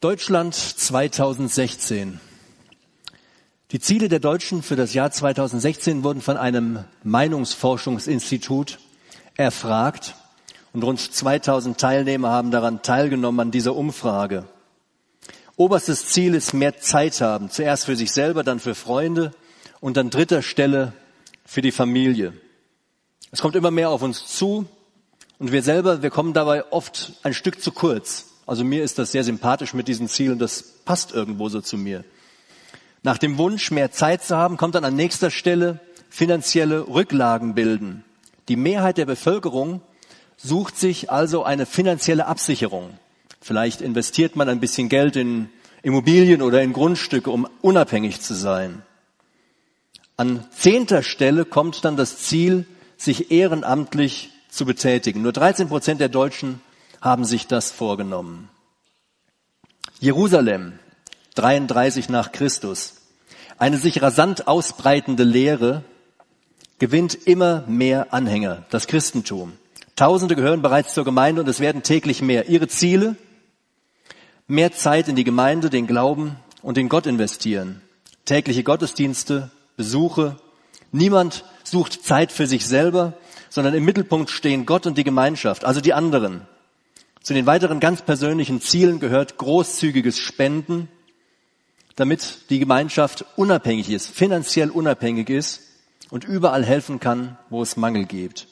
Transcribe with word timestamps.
Deutschland 0.00 0.54
2016. 0.54 2.20
Die 3.70 3.80
Ziele 3.80 4.08
der 4.08 4.18
Deutschen 4.18 4.62
für 4.62 4.74
das 4.74 4.94
Jahr 4.94 5.10
2016 5.10 6.02
wurden 6.04 6.22
von 6.22 6.38
einem 6.38 6.84
Meinungsforschungsinstitut 7.02 8.78
erfragt 9.36 10.14
und 10.72 10.84
rund 10.84 11.00
2000 11.00 11.76
Teilnehmer 11.76 12.30
haben 12.30 12.50
daran 12.50 12.80
teilgenommen 12.80 13.40
an 13.40 13.50
dieser 13.50 13.76
Umfrage. 13.76 14.46
Oberstes 15.56 16.06
Ziel 16.06 16.34
ist 16.34 16.54
mehr 16.54 16.78
Zeit 16.78 17.20
haben, 17.20 17.50
zuerst 17.50 17.84
für 17.84 17.94
sich 17.94 18.10
selber, 18.10 18.42
dann 18.42 18.58
für 18.58 18.74
Freunde 18.74 19.32
und 19.80 19.98
an 19.98 20.08
dritter 20.08 20.40
Stelle 20.40 20.94
für 21.44 21.60
die 21.60 21.72
Familie. 21.72 22.32
Es 23.32 23.42
kommt 23.42 23.54
immer 23.54 23.70
mehr 23.70 23.90
auf 23.90 24.00
uns 24.00 24.26
zu 24.28 24.64
und 25.38 25.52
wir 25.52 25.62
selber, 25.62 26.00
wir 26.00 26.08
kommen 26.08 26.32
dabei 26.32 26.72
oft 26.72 27.12
ein 27.22 27.34
Stück 27.34 27.60
zu 27.60 27.70
kurz. 27.70 28.29
Also 28.50 28.64
mir 28.64 28.82
ist 28.82 28.98
das 28.98 29.12
sehr 29.12 29.22
sympathisch 29.22 29.74
mit 29.74 29.86
diesen 29.86 30.08
Zielen, 30.08 30.40
das 30.40 30.64
passt 30.84 31.12
irgendwo 31.12 31.48
so 31.48 31.60
zu 31.60 31.78
mir. 31.78 32.02
Nach 33.04 33.16
dem 33.16 33.38
Wunsch, 33.38 33.70
mehr 33.70 33.92
Zeit 33.92 34.24
zu 34.24 34.36
haben, 34.36 34.56
kommt 34.56 34.74
dann 34.74 34.84
an 34.84 34.96
nächster 34.96 35.30
Stelle 35.30 35.78
finanzielle 36.08 36.88
Rücklagen 36.88 37.54
bilden. 37.54 38.02
Die 38.48 38.56
Mehrheit 38.56 38.98
der 38.98 39.06
Bevölkerung 39.06 39.82
sucht 40.36 40.76
sich 40.76 41.12
also 41.12 41.44
eine 41.44 41.64
finanzielle 41.64 42.26
Absicherung. 42.26 42.98
Vielleicht 43.40 43.82
investiert 43.82 44.34
man 44.34 44.48
ein 44.48 44.58
bisschen 44.58 44.88
Geld 44.88 45.14
in 45.14 45.48
Immobilien 45.84 46.42
oder 46.42 46.60
in 46.60 46.72
Grundstücke, 46.72 47.30
um 47.30 47.46
unabhängig 47.62 48.20
zu 48.20 48.34
sein. 48.34 48.82
An 50.16 50.44
zehnter 50.50 51.04
Stelle 51.04 51.44
kommt 51.44 51.84
dann 51.84 51.96
das 51.96 52.18
Ziel, 52.18 52.66
sich 52.96 53.30
ehrenamtlich 53.30 54.30
zu 54.48 54.64
betätigen. 54.64 55.22
Nur 55.22 55.32
13 55.32 55.68
Prozent 55.68 56.00
der 56.00 56.08
Deutschen 56.08 56.60
haben 57.00 57.24
sich 57.24 57.46
das 57.46 57.70
vorgenommen. 57.70 58.48
Jerusalem, 59.98 60.78
33 61.34 62.08
nach 62.08 62.32
Christus. 62.32 62.94
Eine 63.58 63.78
sich 63.78 64.02
rasant 64.02 64.48
ausbreitende 64.48 65.24
Lehre 65.24 65.84
gewinnt 66.78 67.14
immer 67.26 67.64
mehr 67.66 68.12
Anhänger, 68.12 68.64
das 68.70 68.86
Christentum. 68.86 69.52
Tausende 69.96 70.34
gehören 70.34 70.62
bereits 70.62 70.94
zur 70.94 71.04
Gemeinde 71.04 71.42
und 71.42 71.48
es 71.48 71.60
werden 71.60 71.82
täglich 71.82 72.22
mehr. 72.22 72.48
Ihre 72.48 72.68
Ziele? 72.68 73.16
Mehr 74.46 74.72
Zeit 74.72 75.08
in 75.08 75.16
die 75.16 75.24
Gemeinde, 75.24 75.68
den 75.68 75.86
Glauben 75.86 76.36
und 76.62 76.76
den 76.76 76.88
Gott 76.88 77.06
investieren. 77.06 77.82
Tägliche 78.24 78.64
Gottesdienste, 78.64 79.50
Besuche. 79.76 80.36
Niemand 80.92 81.44
sucht 81.64 82.02
Zeit 82.04 82.32
für 82.32 82.46
sich 82.46 82.66
selber, 82.66 83.12
sondern 83.50 83.74
im 83.74 83.84
Mittelpunkt 83.84 84.30
stehen 84.30 84.66
Gott 84.66 84.86
und 84.86 84.96
die 84.96 85.04
Gemeinschaft, 85.04 85.64
also 85.64 85.80
die 85.80 85.92
anderen. 85.92 86.46
Zu 87.22 87.34
den 87.34 87.46
weiteren 87.46 87.80
ganz 87.80 88.02
persönlichen 88.02 88.60
Zielen 88.60 88.98
gehört 88.98 89.36
großzügiges 89.36 90.18
Spenden, 90.18 90.88
damit 91.96 92.50
die 92.50 92.58
Gemeinschaft 92.58 93.26
unabhängig 93.36 93.90
ist, 93.90 94.08
finanziell 94.08 94.70
unabhängig 94.70 95.28
ist 95.28 95.60
und 96.08 96.24
überall 96.24 96.64
helfen 96.64 96.98
kann, 96.98 97.36
wo 97.50 97.62
es 97.62 97.76
Mangel 97.76 98.06
gibt. 98.06 98.48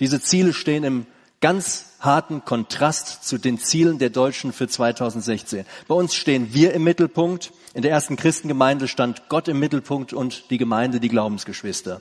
Diese 0.00 0.20
Ziele 0.20 0.52
stehen 0.52 0.82
im 0.82 1.06
ganz 1.40 1.92
harten 2.00 2.44
Kontrast 2.44 3.24
zu 3.24 3.38
den 3.38 3.58
Zielen 3.58 3.98
der 3.98 4.10
Deutschen 4.10 4.52
für 4.52 4.66
2016. 4.66 5.64
Bei 5.86 5.94
uns 5.94 6.14
stehen 6.14 6.52
wir 6.52 6.74
im 6.74 6.82
Mittelpunkt. 6.82 7.52
In 7.72 7.82
der 7.82 7.92
ersten 7.92 8.16
Christengemeinde 8.16 8.88
stand 8.88 9.28
Gott 9.28 9.46
im 9.48 9.60
Mittelpunkt 9.60 10.12
und 10.12 10.50
die 10.50 10.58
Gemeinde, 10.58 10.98
die 10.98 11.08
Glaubensgeschwister. 11.08 12.00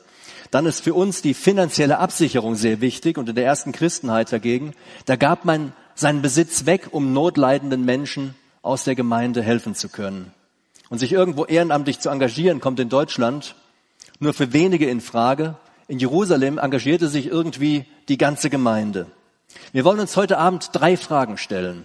Dann 0.56 0.68
ist 0.68 0.86
für 0.86 0.94
uns 0.94 1.22
die 1.22 1.34
finanzielle 1.34 2.00
Absicherung 2.00 2.56
sehr 2.56 2.80
wichtig 2.80 3.18
und 3.18 3.28
in 3.28 3.36
der 3.36 3.44
ersten 3.44 3.74
Christenheit 3.74 4.32
dagegen, 4.32 4.74
da 5.04 5.18
gab 5.18 5.44
man 5.44 5.74
seinen 5.96 6.22
Besitz 6.22 6.66
weg, 6.66 6.88
um 6.92 7.12
notleidenden 7.12 7.84
Menschen 7.84 8.36
aus 8.62 8.86
der 8.86 8.96
Gemeinde 8.96 9.44
helfen 9.44 9.76
zu 9.76 9.90
können. 9.90 10.32
Und 10.88 11.00
sich 11.00 11.12
irgendwo 11.12 11.44
ehrenamtlich 11.44 12.00
zu 12.00 12.08
engagieren, 12.08 12.62
kommt 12.62 12.80
in 12.80 12.88
Deutschland 12.88 13.56
nur 14.20 14.34
für 14.34 14.54
wenige 14.54 14.90
in 14.90 15.02
Frage. 15.02 15.58
In 15.90 16.00
Jerusalem 16.00 16.58
engagierte 16.58 17.10
sich 17.10 17.28
irgendwie 17.28 17.84
die 18.08 18.18
ganze 18.18 18.50
Gemeinde. 18.50 19.08
Wir 19.74 19.84
wollen 19.84 20.00
uns 20.00 20.16
heute 20.16 20.38
Abend 20.38 20.70
drei 20.72 20.96
Fragen 20.96 21.38
stellen. 21.38 21.84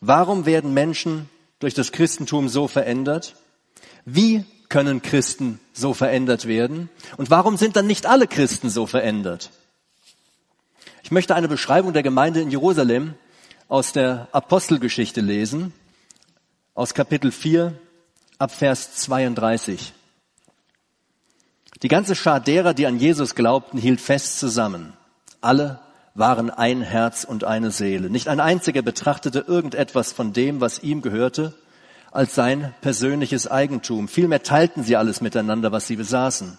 Warum 0.00 0.46
werden 0.46 0.72
Menschen 0.72 1.28
durch 1.58 1.74
das 1.74 1.92
Christentum 1.92 2.48
so 2.48 2.66
verändert? 2.66 3.34
Wie 4.06 4.46
können 4.72 5.02
Christen 5.02 5.60
so 5.74 5.92
verändert 5.92 6.48
werden? 6.48 6.88
Und 7.18 7.30
warum 7.30 7.58
sind 7.58 7.76
dann 7.76 7.86
nicht 7.86 8.06
alle 8.06 8.26
Christen 8.26 8.70
so 8.70 8.86
verändert? 8.86 9.50
Ich 11.04 11.10
möchte 11.10 11.34
eine 11.34 11.46
Beschreibung 11.46 11.92
der 11.92 12.02
Gemeinde 12.02 12.40
in 12.40 12.50
Jerusalem 12.50 13.14
aus 13.68 13.92
der 13.92 14.28
Apostelgeschichte 14.32 15.20
lesen, 15.20 15.74
aus 16.74 16.94
Kapitel 16.94 17.32
4 17.32 17.78
ab 18.38 18.50
Vers 18.50 18.94
32. 18.94 19.92
Die 21.82 21.88
ganze 21.88 22.14
Schar 22.14 22.40
derer, 22.40 22.72
die 22.72 22.86
an 22.86 22.98
Jesus 22.98 23.34
glaubten, 23.34 23.76
hielt 23.76 24.00
fest 24.00 24.38
zusammen. 24.38 24.94
Alle 25.42 25.80
waren 26.14 26.48
ein 26.48 26.80
Herz 26.80 27.24
und 27.24 27.44
eine 27.44 27.72
Seele. 27.72 28.08
Nicht 28.08 28.28
ein 28.28 28.40
einziger 28.40 28.80
betrachtete 28.80 29.40
irgendetwas 29.46 30.12
von 30.12 30.32
dem, 30.32 30.62
was 30.62 30.82
ihm 30.82 31.02
gehörte, 31.02 31.52
als 32.12 32.34
sein 32.34 32.74
persönliches 32.82 33.50
Eigentum. 33.50 34.06
Vielmehr 34.06 34.42
teilten 34.42 34.84
sie 34.84 34.96
alles 34.96 35.20
miteinander, 35.20 35.72
was 35.72 35.86
sie 35.86 35.96
besaßen. 35.96 36.58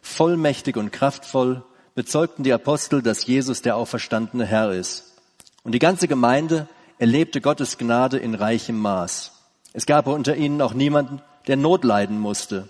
Vollmächtig 0.00 0.76
und 0.76 0.92
kraftvoll 0.92 1.62
bezeugten 1.94 2.44
die 2.44 2.52
Apostel, 2.52 3.02
dass 3.02 3.26
Jesus 3.26 3.60
der 3.60 3.76
auferstandene 3.76 4.46
Herr 4.46 4.70
ist. 4.72 5.16
Und 5.64 5.72
die 5.72 5.80
ganze 5.80 6.06
Gemeinde 6.06 6.68
erlebte 6.98 7.40
Gottes 7.40 7.76
Gnade 7.76 8.18
in 8.18 8.34
reichem 8.34 8.78
Maß. 8.78 9.32
Es 9.72 9.84
gab 9.84 10.06
unter 10.06 10.36
ihnen 10.36 10.62
auch 10.62 10.74
niemanden, 10.74 11.20
der 11.48 11.56
Not 11.56 11.82
leiden 11.84 12.18
musste. 12.18 12.68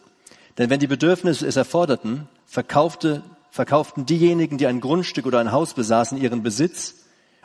Denn 0.57 0.71
wenn 0.71 0.81
die 0.81 0.87
Bedürfnisse 0.87 1.47
es 1.47 1.57
erforderten, 1.57 2.27
verkaufte, 2.47 3.23
verkauften 3.51 4.07
diejenigen, 4.07 4.57
die 4.57 4.67
ein 4.67 4.81
Grundstück 4.81 5.27
oder 5.27 5.41
ein 5.41 5.53
Haus 5.53 5.75
besaßen, 5.75 6.19
ihren 6.19 6.43
Besitz 6.43 6.95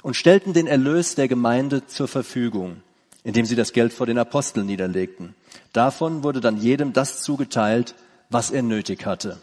und 0.02 0.16
stellten 0.16 0.54
den 0.54 0.68
Erlös 0.68 1.16
der 1.16 1.28
Gemeinde 1.28 1.86
zur 1.86 2.08
Verfügung 2.08 2.82
indem 3.24 3.46
sie 3.46 3.56
das 3.56 3.74
Geld 3.74 3.94
vor 3.94 4.06
den 4.06 4.18
Aposteln 4.18 4.66
niederlegten. 4.66 5.36
Davon 5.72 6.24
wurde 6.24 6.42
dann 6.42 6.58
jedem 6.58 6.94
das 6.94 7.22
zugeteilt, 7.22 7.96
was 8.30 8.52
er 8.52 8.64
nötig 8.64 9.06
hatte. 9.06 9.38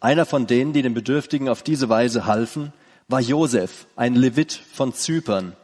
Einer 0.00 0.26
von 0.26 0.46
denen, 0.46 0.72
die 0.72 0.82
den 0.82 0.94
Bedürftigen 0.94 1.48
auf 1.48 1.62
diese 1.62 1.88
Weise 1.88 2.26
halfen, 2.26 2.72
war 3.08 3.20
Josef, 3.20 3.86
ein 3.96 4.14
Levit 4.14 4.52
von 4.52 4.94
Zypern, 4.94 5.54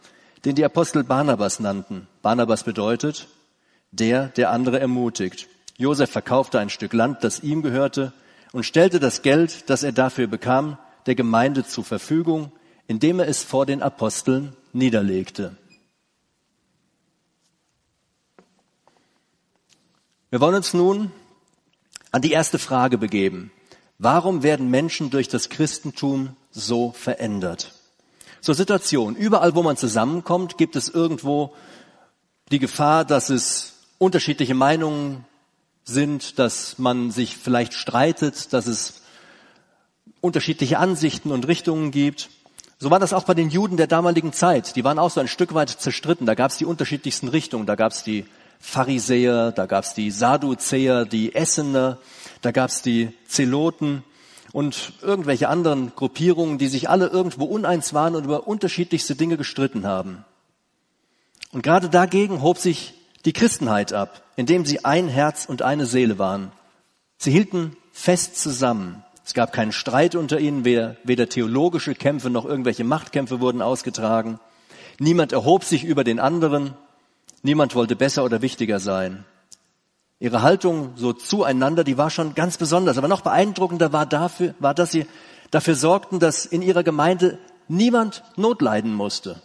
den 0.45 0.55
die 0.55 0.65
Apostel 0.65 1.05
Barnabas 1.05 1.61
nannten. 1.61 2.07
Barnabas 2.23 2.65
bedeutet, 2.65 3.29
der, 3.93 4.29
der 4.29 4.51
andere 4.51 4.81
ermutigt. 4.81 5.49
Josef 5.77 6.11
verkaufte 6.11 6.59
ein 6.59 6.71
Stück 6.71 6.93
Land, 6.93 7.23
das 7.23 7.41
ihm 7.41 7.63
gehörte, 7.63 8.13
und 8.53 8.65
stellte 8.65 9.01
das 9.01 9.23
Geld, 9.23 9.69
das 9.71 9.83
er 9.83 9.93
dafür 9.93 10.27
bekam, 10.27 10.79
der 11.07 11.15
Gemeinde 11.15 11.65
zur 11.65 11.85
Verfügung, 11.85 12.53
indem 12.87 13.21
er 13.21 13.29
es 13.29 13.43
vor 13.43 13.67
den 13.67 13.83
Aposteln 13.83 14.55
niederlegte. 14.73 15.57
Wir 20.35 20.41
wollen 20.41 20.57
uns 20.57 20.75
nun 20.75 21.13
an 22.11 22.21
die 22.21 22.33
erste 22.33 22.59
Frage 22.59 22.99
begeben. 22.99 23.53
Warum 24.01 24.43
werden 24.43 24.69
Menschen 24.69 25.11
durch 25.11 25.29
das 25.29 25.49
Christentum 25.49 26.35
so 26.51 26.91
verändert? 26.91 27.73
Zur 28.41 28.57
Situation. 28.57 29.15
Überall, 29.15 29.55
wo 29.55 29.63
man 29.63 29.77
zusammenkommt, 29.77 30.59
gibt 30.59 30.75
es 30.75 30.89
irgendwo 30.89 31.55
die 32.51 32.59
Gefahr, 32.59 33.05
dass 33.05 33.31
es 33.31 33.75
unterschiedliche 33.99 34.55
Meinungen 34.55 35.25
sind, 35.85 36.41
dass 36.41 36.81
man 36.81 37.13
sich 37.13 37.37
vielleicht 37.37 37.73
streitet, 37.73 38.53
dass 38.53 38.67
es 38.67 39.03
unterschiedliche 40.21 40.81
Ansichten 40.81 41.31
und 41.31 41.47
Richtungen 41.47 41.93
gibt. 41.93 42.29
So 42.81 42.91
war 42.91 42.99
das 42.99 43.13
auch 43.13 43.23
bei 43.23 43.35
den 43.35 43.51
Juden 43.51 43.77
der 43.77 43.87
damaligen 43.87 44.33
Zeit. 44.33 44.75
Die 44.75 44.83
waren 44.83 44.99
auch 44.99 45.11
so 45.11 45.21
ein 45.21 45.29
Stück 45.29 45.55
weit 45.55 45.71
zerstritten. 45.71 46.27
Da 46.27 46.35
gab 46.35 46.51
es 46.51 46.57
die 46.57 46.65
unterschiedlichsten 46.65 47.29
Richtungen. 47.29 47.67
Da 47.67 47.77
gab 47.77 47.93
es 47.93 48.03
die 48.03 48.27
Pharisäer, 48.59 49.53
da 49.53 49.67
gab's 49.67 49.95
die 49.95 50.11
Sadduzäer, 50.11 51.05
die 51.05 51.35
Essener, 51.35 51.99
da 52.41 52.51
gab's 52.51 52.83
die 52.83 53.11
Zeloten 53.27 54.05
und 54.53 54.93
irgendwelche 55.03 55.49
anderen 55.49 55.93
Gruppierungen, 55.97 56.59
die 56.59 56.69
sich 56.69 56.89
alle 56.89 57.09
irgendwo 57.09 57.45
uneins 57.45 57.93
waren 57.93 58.15
und 58.15 58.25
über 58.25 58.47
unterschiedlichste 58.47 59.17
Dinge 59.17 59.37
gestritten 59.37 59.87
haben. 59.87 60.25
Und 61.53 61.63
gerade 61.63 61.89
dagegen 61.89 62.43
hob 62.43 62.59
sich 62.59 62.95
die 63.25 63.33
Christenheit 63.33 63.93
ab, 63.93 64.23
indem 64.37 64.65
sie 64.65 64.85
ein 64.85 65.09
Herz 65.09 65.47
und 65.47 65.63
eine 65.63 65.87
Seele 65.87 66.19
waren. 66.19 66.53
Sie 67.17 67.31
hielten 67.31 67.77
fest 67.93 68.37
zusammen. 68.41 69.05
Es 69.25 69.35
gab 69.35 69.53
keinen 69.53 69.73
Streit 69.73 70.15
unter 70.15 70.39
ihnen, 70.39 70.65
weder 70.65 71.29
theologische 71.29 71.95
Kämpfe 71.95 72.29
noch 72.29 72.45
irgendwelche 72.45 72.85
Machtkämpfe 72.85 73.41
wurden 73.41 73.63
ausgetragen. 73.63 74.39
Niemand 74.99 75.33
erhob 75.33 75.65
sich 75.65 75.85
über 75.85 76.05
den 76.05 76.21
anderen. 76.21 76.75
Niemand 77.45 77.75
wollte 77.75 77.95
besser 77.95 78.25
oder 78.25 78.41
wichtiger 78.41 78.81
sein. 78.81 79.27
Ihre 80.19 80.41
Haltung 80.41 80.93
so 80.97 81.13
zueinander, 81.13 81.85
die 81.85 81.99
war 81.99 82.09
schon 82.09 82.35
ganz 82.35 82.57
besonders. 82.57 82.97
Aber 82.97 83.07
noch 83.07 83.21
beeindruckender 83.21 83.93
war, 83.93 84.07
dafür, 84.07 84.55
war, 84.61 84.73
dass 84.73 84.93
sie 84.93 85.07
dafür 85.51 85.75
sorgten, 85.75 86.19
dass 86.19 86.47
in 86.47 86.63
ihrer 86.63 86.83
Gemeinde 86.83 87.39
niemand 87.69 88.25
Not 88.37 88.63
leiden 88.63 88.95
musste. 88.95 89.43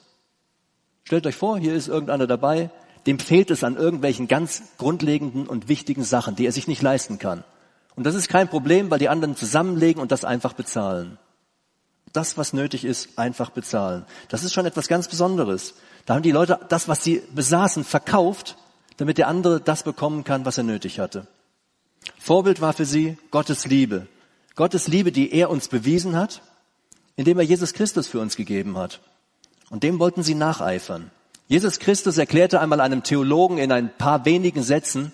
Stellt 1.04 1.28
euch 1.28 1.36
vor, 1.36 1.60
hier 1.60 1.74
ist 1.74 1.90
irgendeiner 1.90 2.26
dabei, 2.26 2.72
dem 3.06 3.20
fehlt 3.20 3.52
es 3.52 3.66
an 3.66 3.76
irgendwelchen 3.76 4.30
ganz 4.30 4.64
grundlegenden 4.78 5.46
und 5.46 5.68
wichtigen 5.68 6.06
Sachen, 6.06 6.38
die 6.38 6.46
er 6.46 6.54
sich 6.54 6.70
nicht 6.70 6.82
leisten 6.82 7.20
kann. 7.20 7.44
Und 7.98 8.06
das 8.06 8.16
ist 8.16 8.30
kein 8.30 8.48
Problem, 8.48 8.90
weil 8.90 9.00
die 9.00 9.10
anderen 9.10 9.36
zusammenlegen 9.36 10.02
und 10.02 10.14
das 10.14 10.24
einfach 10.24 10.54
bezahlen. 10.54 11.18
Das, 12.14 12.38
was 12.38 12.54
nötig 12.54 12.86
ist, 12.86 13.20
einfach 13.20 13.50
bezahlen. 13.50 14.06
Das 14.30 14.46
ist 14.46 14.54
schon 14.54 14.66
etwas 14.66 14.88
ganz 14.88 15.10
Besonderes. 15.10 15.74
Da 16.10 16.16
haben 16.16 16.24
die 16.24 16.32
Leute 16.32 16.60
das, 16.70 16.88
was 16.88 17.04
sie 17.04 17.22
besaßen, 17.36 17.84
verkauft, 17.84 18.58
damit 18.98 19.20
der 19.20 19.28
andere 19.28 19.62
das 19.62 19.84
bekommen 19.84 20.24
kann, 20.24 20.44
was 20.44 20.58
er 20.58 20.64
nötig 20.64 21.00
hatte. 21.00 21.28
Vorbild 22.18 22.62
war 22.62 22.74
für 22.74 22.86
sie 22.86 23.20
Gottes 23.30 23.68
Liebe. 23.68 24.08
Gottes 24.56 24.88
Liebe, 24.88 25.12
die 25.12 25.32
er 25.32 25.52
uns 25.52 25.68
bewiesen 25.68 26.18
hat, 26.18 26.42
indem 27.16 27.38
er 27.38 27.46
Jesus 27.46 27.74
Christus 27.74 28.08
für 28.08 28.20
uns 28.20 28.36
gegeben 28.38 28.76
hat. 28.76 29.02
Und 29.70 29.84
dem 29.84 30.00
wollten 30.00 30.24
sie 30.24 30.34
nacheifern. 30.34 31.12
Jesus 31.48 31.78
Christus 31.78 32.18
erklärte 32.18 32.60
einmal 32.60 32.82
einem 32.82 33.04
Theologen 33.04 33.60
in 33.60 33.72
ein 33.72 33.96
paar 33.96 34.26
wenigen 34.26 34.64
Sätzen 34.64 35.12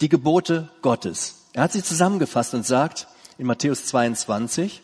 die 0.00 0.08
Gebote 0.08 0.68
Gottes. 0.82 1.44
Er 1.52 1.62
hat 1.62 1.70
sie 1.70 1.84
zusammengefasst 1.84 2.54
und 2.54 2.66
sagt 2.66 3.06
in 3.38 3.46
Matthäus 3.46 3.84
22, 3.84 4.82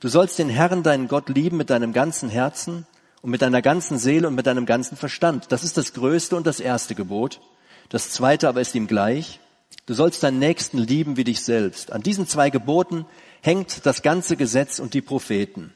du 0.00 0.08
sollst 0.08 0.38
den 0.38 0.48
Herrn, 0.48 0.82
deinen 0.82 1.08
Gott 1.08 1.28
lieben 1.28 1.58
mit 1.58 1.68
deinem 1.68 1.92
ganzen 1.92 2.30
Herzen 2.30 2.86
und 3.22 3.30
mit 3.30 3.40
deiner 3.40 3.62
ganzen 3.62 3.98
Seele 3.98 4.28
und 4.28 4.34
mit 4.34 4.46
deinem 4.46 4.66
ganzen 4.66 4.96
Verstand. 4.96 5.46
Das 5.50 5.64
ist 5.64 5.78
das 5.78 5.94
größte 5.94 6.36
und 6.36 6.46
das 6.46 6.60
erste 6.60 6.94
Gebot. 6.94 7.40
Das 7.88 8.10
zweite 8.10 8.48
aber 8.48 8.60
ist 8.60 8.74
ihm 8.74 8.86
gleich. 8.86 9.40
Du 9.86 9.94
sollst 9.94 10.22
deinen 10.22 10.38
Nächsten 10.38 10.78
lieben 10.78 11.16
wie 11.16 11.24
dich 11.24 11.42
selbst. 11.42 11.92
An 11.92 12.02
diesen 12.02 12.26
zwei 12.26 12.50
Geboten 12.50 13.06
hängt 13.40 13.86
das 13.86 14.02
ganze 14.02 14.36
Gesetz 14.36 14.78
und 14.80 14.94
die 14.94 15.00
Propheten. 15.00 15.72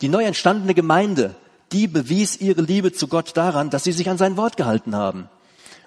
Die 0.00 0.08
neu 0.08 0.24
entstandene 0.24 0.74
Gemeinde, 0.74 1.36
die 1.72 1.86
bewies 1.86 2.40
ihre 2.40 2.62
Liebe 2.62 2.92
zu 2.92 3.08
Gott 3.08 3.36
daran, 3.36 3.70
dass 3.70 3.84
sie 3.84 3.92
sich 3.92 4.08
an 4.08 4.18
sein 4.18 4.36
Wort 4.36 4.56
gehalten 4.56 4.94
haben. 4.94 5.28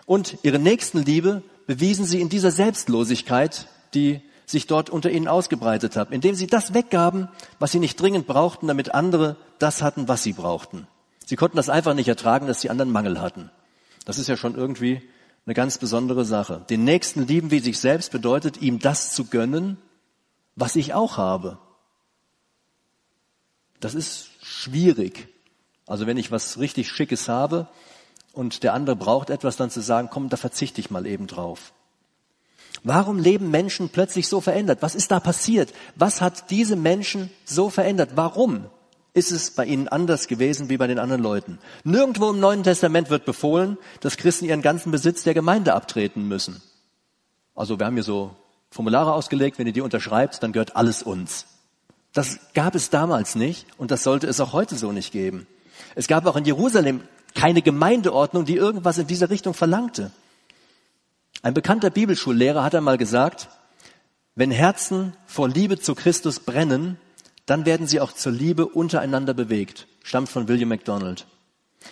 Und 0.05 0.37
ihre 0.43 0.59
Nächstenliebe 0.59 1.43
bewiesen 1.67 2.05
sie 2.05 2.21
in 2.21 2.29
dieser 2.29 2.51
Selbstlosigkeit, 2.51 3.67
die 3.93 4.21
sich 4.45 4.65
dort 4.65 4.89
unter 4.89 5.11
ihnen 5.11 5.27
ausgebreitet 5.27 5.95
hat, 5.95 6.11
indem 6.11 6.33
sie 6.33 6.47
das 6.47 6.73
weggaben, 6.73 7.29
was 7.59 7.71
sie 7.71 7.79
nicht 7.79 8.01
dringend 8.01 8.25
brauchten, 8.25 8.67
damit 8.67 8.95
andere 8.95 9.37
das 9.59 9.83
hatten, 9.83 10.07
was 10.07 10.23
sie 10.23 10.33
brauchten. 10.33 10.87
Sie 11.29 11.35
konnten 11.35 11.57
das 11.57 11.69
einfach 11.69 11.93
nicht 11.93 12.07
ertragen, 12.07 12.47
dass 12.47 12.61
die 12.61 12.71
anderen 12.71 12.91
Mangel 12.91 13.21
hatten. 13.21 13.51
Das 14.03 14.17
ist 14.17 14.27
ja 14.27 14.35
schon 14.35 14.55
irgendwie 14.55 15.07
eine 15.45 15.53
ganz 15.53 15.77
besondere 15.77 16.25
Sache. 16.25 16.65
Den 16.71 16.83
Nächsten 16.83 17.27
lieben 17.27 17.51
wie 17.51 17.59
sich 17.59 17.77
selbst 17.77 18.11
bedeutet, 18.11 18.63
ihm 18.63 18.79
das 18.79 19.11
zu 19.11 19.25
gönnen, 19.25 19.77
was 20.55 20.75
ich 20.75 20.95
auch 20.95 21.17
habe. 21.17 21.59
Das 23.79 23.93
ist 23.93 24.31
schwierig. 24.41 25.27
Also 25.85 26.07
wenn 26.07 26.17
ich 26.17 26.31
was 26.31 26.57
richtig 26.57 26.89
Schickes 26.89 27.29
habe 27.29 27.67
und 28.33 28.63
der 28.63 28.73
andere 28.73 28.95
braucht 28.95 29.29
etwas, 29.29 29.55
dann 29.55 29.69
zu 29.69 29.81
sagen, 29.81 30.09
komm, 30.11 30.29
da 30.29 30.37
verzichte 30.37 30.81
ich 30.81 30.89
mal 30.89 31.05
eben 31.05 31.27
drauf. 31.27 31.73
Warum 32.81 33.19
leben 33.19 33.51
Menschen 33.51 33.89
plötzlich 33.89 34.27
so 34.27 34.41
verändert? 34.41 34.81
Was 34.81 34.95
ist 34.95 35.11
da 35.11 35.19
passiert? 35.19 35.73
Was 35.93 36.21
hat 36.21 36.49
diese 36.49 36.75
Menschen 36.75 37.29
so 37.45 37.69
verändert? 37.69 38.13
Warum 38.15 38.65
ist 39.13 39.31
es 39.31 39.51
bei 39.51 39.65
ihnen 39.65 39.87
anders 39.87 40.27
gewesen 40.27 40.69
wie 40.69 40.77
bei 40.77 40.87
den 40.87 40.99
anderen 40.99 41.21
Leuten? 41.21 41.59
Nirgendwo 41.83 42.29
im 42.29 42.39
Neuen 42.39 42.63
Testament 42.63 43.09
wird 43.09 43.25
befohlen, 43.25 43.77
dass 44.01 44.17
Christen 44.17 44.45
ihren 44.45 44.61
ganzen 44.61 44.91
Besitz 44.91 45.23
der 45.23 45.33
Gemeinde 45.33 45.73
abtreten 45.73 46.27
müssen. 46.27 46.61
Also 47.55 47.79
wir 47.79 47.85
haben 47.85 47.95
hier 47.95 48.03
so 48.03 48.35
Formulare 48.71 49.13
ausgelegt, 49.13 49.57
wenn 49.57 49.67
ihr 49.67 49.73
die 49.73 49.81
unterschreibt, 49.81 50.43
dann 50.43 50.51
gehört 50.51 50.75
alles 50.75 51.01
uns. 51.03 51.45
Das 52.13 52.39
gab 52.53 52.75
es 52.75 52.89
damals 52.89 53.35
nicht 53.35 53.65
und 53.77 53.91
das 53.91 54.03
sollte 54.03 54.27
es 54.27 54.39
auch 54.39 54.53
heute 54.53 54.75
so 54.75 54.91
nicht 54.91 55.11
geben. 55.11 55.47
Es 55.95 56.07
gab 56.07 56.25
auch 56.25 56.35
in 56.35 56.45
Jerusalem 56.45 57.01
keine 57.35 57.61
Gemeindeordnung, 57.61 58.45
die 58.45 58.55
irgendwas 58.55 58.97
in 58.97 59.07
dieser 59.07 59.29
Richtung 59.29 59.53
verlangte. 59.53 60.11
Ein 61.41 61.53
bekannter 61.53 61.89
Bibelschullehrer 61.89 62.63
hat 62.63 62.75
einmal 62.75 62.97
gesagt, 62.97 63.49
wenn 64.35 64.51
Herzen 64.51 65.15
vor 65.25 65.47
Liebe 65.47 65.79
zu 65.79 65.95
Christus 65.95 66.39
brennen, 66.39 66.97
dann 67.49 67.65
werden 67.65 67.87
sie 67.87 67.99
auch 67.99 68.13
zur 68.13 68.31
Liebe 68.31 68.67
untereinander 68.67 69.33
bewegt. 69.33 69.87
Stammt 70.03 70.29
von 70.29 70.47
William 70.47 70.69
MacDonald. 70.69 71.25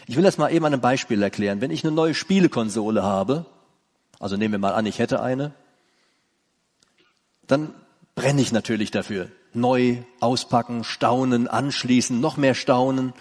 Ich 0.05 0.15
will 0.15 0.23
das 0.23 0.37
mal 0.37 0.51
eben 0.51 0.65
an 0.65 0.73
einem 0.73 0.81
Beispiel 0.81 1.21
erklären. 1.23 1.61
Wenn 1.61 1.71
ich 1.71 1.83
eine 1.83 1.95
neue 1.95 2.13
Spielekonsole 2.13 3.01
habe, 3.01 3.45
also 4.19 4.37
nehmen 4.37 4.53
wir 4.53 4.59
mal 4.59 4.73
an, 4.73 4.85
ich 4.85 4.99
hätte 4.99 5.21
eine, 5.21 5.53
dann 7.47 7.73
brenne 8.13 8.41
ich 8.41 8.51
natürlich 8.51 8.91
dafür. 8.91 9.29
Neu 9.53 9.97
auspacken, 10.19 10.83
staunen, 10.83 11.47
anschließen, 11.47 12.19
noch 12.19 12.37
mehr 12.37 12.53
staunen. 12.53 13.13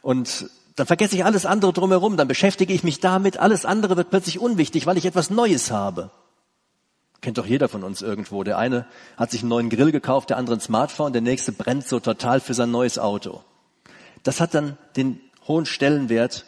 Und 0.00 0.48
dann 0.76 0.86
vergesse 0.86 1.16
ich 1.16 1.24
alles 1.24 1.44
andere 1.44 1.72
drumherum, 1.72 2.16
dann 2.16 2.28
beschäftige 2.28 2.72
ich 2.72 2.84
mich 2.84 3.00
damit, 3.00 3.38
alles 3.38 3.66
andere 3.66 3.96
wird 3.96 4.10
plötzlich 4.10 4.38
unwichtig, 4.38 4.86
weil 4.86 4.96
ich 4.96 5.04
etwas 5.04 5.28
Neues 5.28 5.70
habe. 5.70 6.10
Kennt 7.22 7.38
doch 7.38 7.46
jeder 7.46 7.68
von 7.68 7.84
uns 7.84 8.02
irgendwo. 8.02 8.42
Der 8.42 8.58
eine 8.58 8.84
hat 9.16 9.30
sich 9.30 9.40
einen 9.40 9.48
neuen 9.48 9.70
Grill 9.70 9.92
gekauft, 9.92 10.28
der 10.30 10.36
andere 10.36 10.56
ein 10.56 10.60
Smartphone, 10.60 11.12
der 11.12 11.22
nächste 11.22 11.52
brennt 11.52 11.86
so 11.86 12.00
total 12.00 12.40
für 12.40 12.52
sein 12.52 12.70
neues 12.70 12.98
Auto. 12.98 13.42
Das 14.24 14.40
hat 14.40 14.54
dann 14.54 14.76
den 14.96 15.20
hohen 15.46 15.64
Stellenwert 15.64 16.44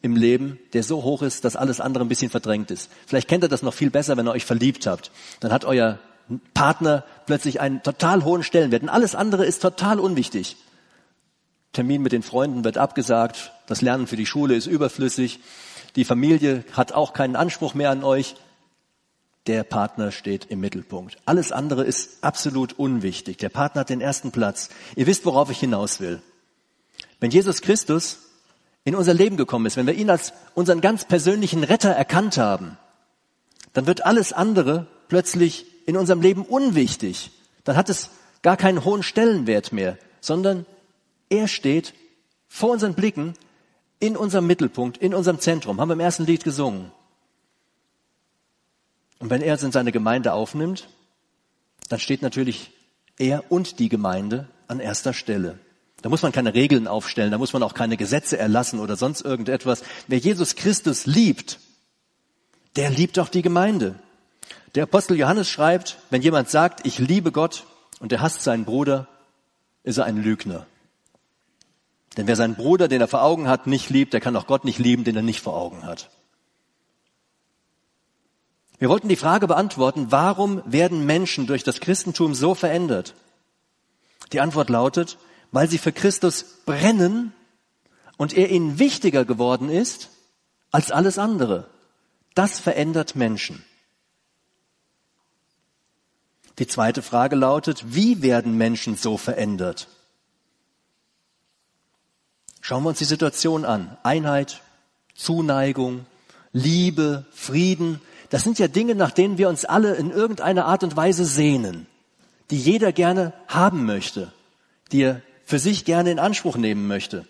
im 0.00 0.16
Leben, 0.16 0.58
der 0.72 0.82
so 0.82 1.02
hoch 1.02 1.22
ist, 1.22 1.44
dass 1.44 1.56
alles 1.56 1.80
andere 1.80 2.04
ein 2.04 2.08
bisschen 2.08 2.30
verdrängt 2.30 2.70
ist. 2.70 2.90
Vielleicht 3.06 3.28
kennt 3.28 3.44
ihr 3.44 3.48
das 3.48 3.62
noch 3.62 3.74
viel 3.74 3.90
besser, 3.90 4.16
wenn 4.16 4.26
ihr 4.26 4.32
euch 4.32 4.44
verliebt 4.44 4.86
habt. 4.86 5.10
Dann 5.40 5.52
hat 5.52 5.64
euer 5.64 5.98
Partner 6.54 7.04
plötzlich 7.26 7.60
einen 7.60 7.82
total 7.82 8.24
hohen 8.24 8.42
Stellenwert 8.42 8.82
und 8.82 8.88
alles 8.88 9.14
andere 9.14 9.44
ist 9.44 9.60
total 9.60 10.00
unwichtig. 10.00 10.56
Termin 11.72 12.02
mit 12.02 12.12
den 12.12 12.22
Freunden 12.22 12.64
wird 12.64 12.78
abgesagt, 12.78 13.52
das 13.66 13.82
Lernen 13.82 14.06
für 14.06 14.16
die 14.16 14.26
Schule 14.26 14.54
ist 14.54 14.66
überflüssig, 14.66 15.40
die 15.96 16.04
Familie 16.04 16.64
hat 16.72 16.92
auch 16.92 17.12
keinen 17.12 17.36
Anspruch 17.36 17.74
mehr 17.74 17.90
an 17.90 18.04
euch. 18.04 18.36
Der 19.46 19.62
Partner 19.62 20.10
steht 20.10 20.46
im 20.46 20.60
Mittelpunkt. 20.60 21.18
Alles 21.26 21.52
andere 21.52 21.84
ist 21.84 22.24
absolut 22.24 22.72
unwichtig. 22.78 23.36
Der 23.38 23.50
Partner 23.50 23.80
hat 23.80 23.90
den 23.90 24.00
ersten 24.00 24.32
Platz. 24.32 24.70
Ihr 24.96 25.06
wisst, 25.06 25.26
worauf 25.26 25.50
ich 25.50 25.60
hinaus 25.60 26.00
will. 26.00 26.22
Wenn 27.20 27.30
Jesus 27.30 27.60
Christus 27.60 28.18
in 28.84 28.94
unser 28.94 29.14
Leben 29.14 29.36
gekommen 29.36 29.66
ist, 29.66 29.76
wenn 29.76 29.86
wir 29.86 29.94
ihn 29.94 30.10
als 30.10 30.32
unseren 30.54 30.80
ganz 30.80 31.04
persönlichen 31.04 31.64
Retter 31.64 31.90
erkannt 31.90 32.38
haben, 32.38 32.78
dann 33.74 33.86
wird 33.86 34.06
alles 34.06 34.32
andere 34.32 34.86
plötzlich 35.08 35.66
in 35.86 35.96
unserem 35.96 36.22
Leben 36.22 36.42
unwichtig. 36.44 37.30
Dann 37.64 37.76
hat 37.76 37.90
es 37.90 38.10
gar 38.42 38.56
keinen 38.56 38.84
hohen 38.84 39.02
Stellenwert 39.02 39.72
mehr, 39.72 39.98
sondern 40.20 40.64
er 41.28 41.48
steht 41.48 41.94
vor 42.48 42.70
unseren 42.70 42.94
Blicken 42.94 43.34
in 44.00 44.16
unserem 44.16 44.46
Mittelpunkt, 44.46 44.98
in 44.98 45.14
unserem 45.14 45.40
Zentrum. 45.40 45.80
Haben 45.80 45.88
wir 45.88 45.94
im 45.94 46.00
ersten 46.00 46.24
Lied 46.24 46.44
gesungen. 46.44 46.92
Und 49.18 49.30
wenn 49.30 49.42
er 49.42 49.54
es 49.54 49.62
in 49.62 49.72
seine 49.72 49.92
Gemeinde 49.92 50.32
aufnimmt, 50.32 50.88
dann 51.88 52.00
steht 52.00 52.22
natürlich 52.22 52.70
er 53.18 53.50
und 53.50 53.78
die 53.78 53.88
Gemeinde 53.88 54.48
an 54.68 54.80
erster 54.80 55.12
Stelle. 55.12 55.58
Da 56.02 56.08
muss 56.08 56.22
man 56.22 56.32
keine 56.32 56.54
Regeln 56.54 56.86
aufstellen, 56.86 57.30
da 57.30 57.38
muss 57.38 57.52
man 57.52 57.62
auch 57.62 57.74
keine 57.74 57.96
Gesetze 57.96 58.38
erlassen 58.38 58.78
oder 58.78 58.96
sonst 58.96 59.22
irgendetwas. 59.22 59.82
Wer 60.06 60.18
Jesus 60.18 60.54
Christus 60.54 61.06
liebt, 61.06 61.58
der 62.76 62.90
liebt 62.90 63.18
auch 63.18 63.28
die 63.28 63.42
Gemeinde. 63.42 63.94
Der 64.74 64.82
Apostel 64.82 65.16
Johannes 65.16 65.48
schreibt, 65.48 65.98
wenn 66.10 66.20
jemand 66.20 66.50
sagt, 66.50 66.86
ich 66.86 66.98
liebe 66.98 67.32
Gott 67.32 67.64
und 68.00 68.12
er 68.12 68.20
hasst 68.20 68.42
seinen 68.42 68.64
Bruder, 68.64 69.06
ist 69.82 69.98
er 69.98 70.04
ein 70.04 70.22
Lügner. 70.22 70.66
Denn 72.16 72.26
wer 72.26 72.36
seinen 72.36 72.54
Bruder, 72.54 72.88
den 72.88 73.00
er 73.00 73.08
vor 73.08 73.22
Augen 73.22 73.48
hat, 73.48 73.66
nicht 73.66 73.90
liebt, 73.90 74.12
der 74.12 74.20
kann 74.20 74.36
auch 74.36 74.46
Gott 74.46 74.64
nicht 74.64 74.78
lieben, 74.78 75.04
den 75.04 75.16
er 75.16 75.22
nicht 75.22 75.40
vor 75.40 75.56
Augen 75.56 75.84
hat. 75.84 76.10
Wir 78.78 78.88
wollten 78.88 79.08
die 79.08 79.16
Frage 79.16 79.46
beantworten, 79.46 80.10
warum 80.10 80.62
werden 80.66 81.06
Menschen 81.06 81.46
durch 81.46 81.62
das 81.62 81.80
Christentum 81.80 82.34
so 82.34 82.54
verändert? 82.54 83.14
Die 84.32 84.40
Antwort 84.40 84.68
lautet, 84.68 85.18
weil 85.52 85.68
sie 85.68 85.78
für 85.78 85.92
Christus 85.92 86.44
brennen 86.66 87.32
und 88.16 88.36
er 88.36 88.50
ihnen 88.50 88.78
wichtiger 88.78 89.24
geworden 89.24 89.70
ist 89.70 90.10
als 90.72 90.90
alles 90.90 91.18
andere. 91.18 91.68
Das 92.34 92.58
verändert 92.58 93.14
Menschen. 93.14 93.64
Die 96.58 96.66
zweite 96.66 97.02
Frage 97.02 97.36
lautet, 97.36 97.94
wie 97.94 98.22
werden 98.22 98.56
Menschen 98.56 98.96
so 98.96 99.16
verändert? 99.16 99.88
Schauen 102.60 102.82
wir 102.84 102.90
uns 102.90 102.98
die 102.98 103.04
Situation 103.04 103.64
an. 103.64 103.96
Einheit, 104.02 104.62
Zuneigung, 105.14 106.06
Liebe, 106.52 107.26
Frieden. 107.32 108.00
Das 108.30 108.42
sind 108.42 108.58
ja 108.58 108.68
Dinge, 108.68 108.94
nach 108.94 109.10
denen 109.10 109.38
wir 109.38 109.48
uns 109.48 109.64
alle 109.64 109.94
in 109.94 110.10
irgendeiner 110.10 110.66
Art 110.66 110.82
und 110.82 110.96
Weise 110.96 111.24
sehnen, 111.24 111.86
die 112.50 112.58
jeder 112.58 112.92
gerne 112.92 113.32
haben 113.48 113.84
möchte, 113.84 114.32
die 114.92 115.02
er 115.02 115.22
für 115.44 115.58
sich 115.58 115.84
gerne 115.84 116.10
in 116.10 116.18
Anspruch 116.18 116.56
nehmen 116.56 116.86
möchte. 116.86 117.26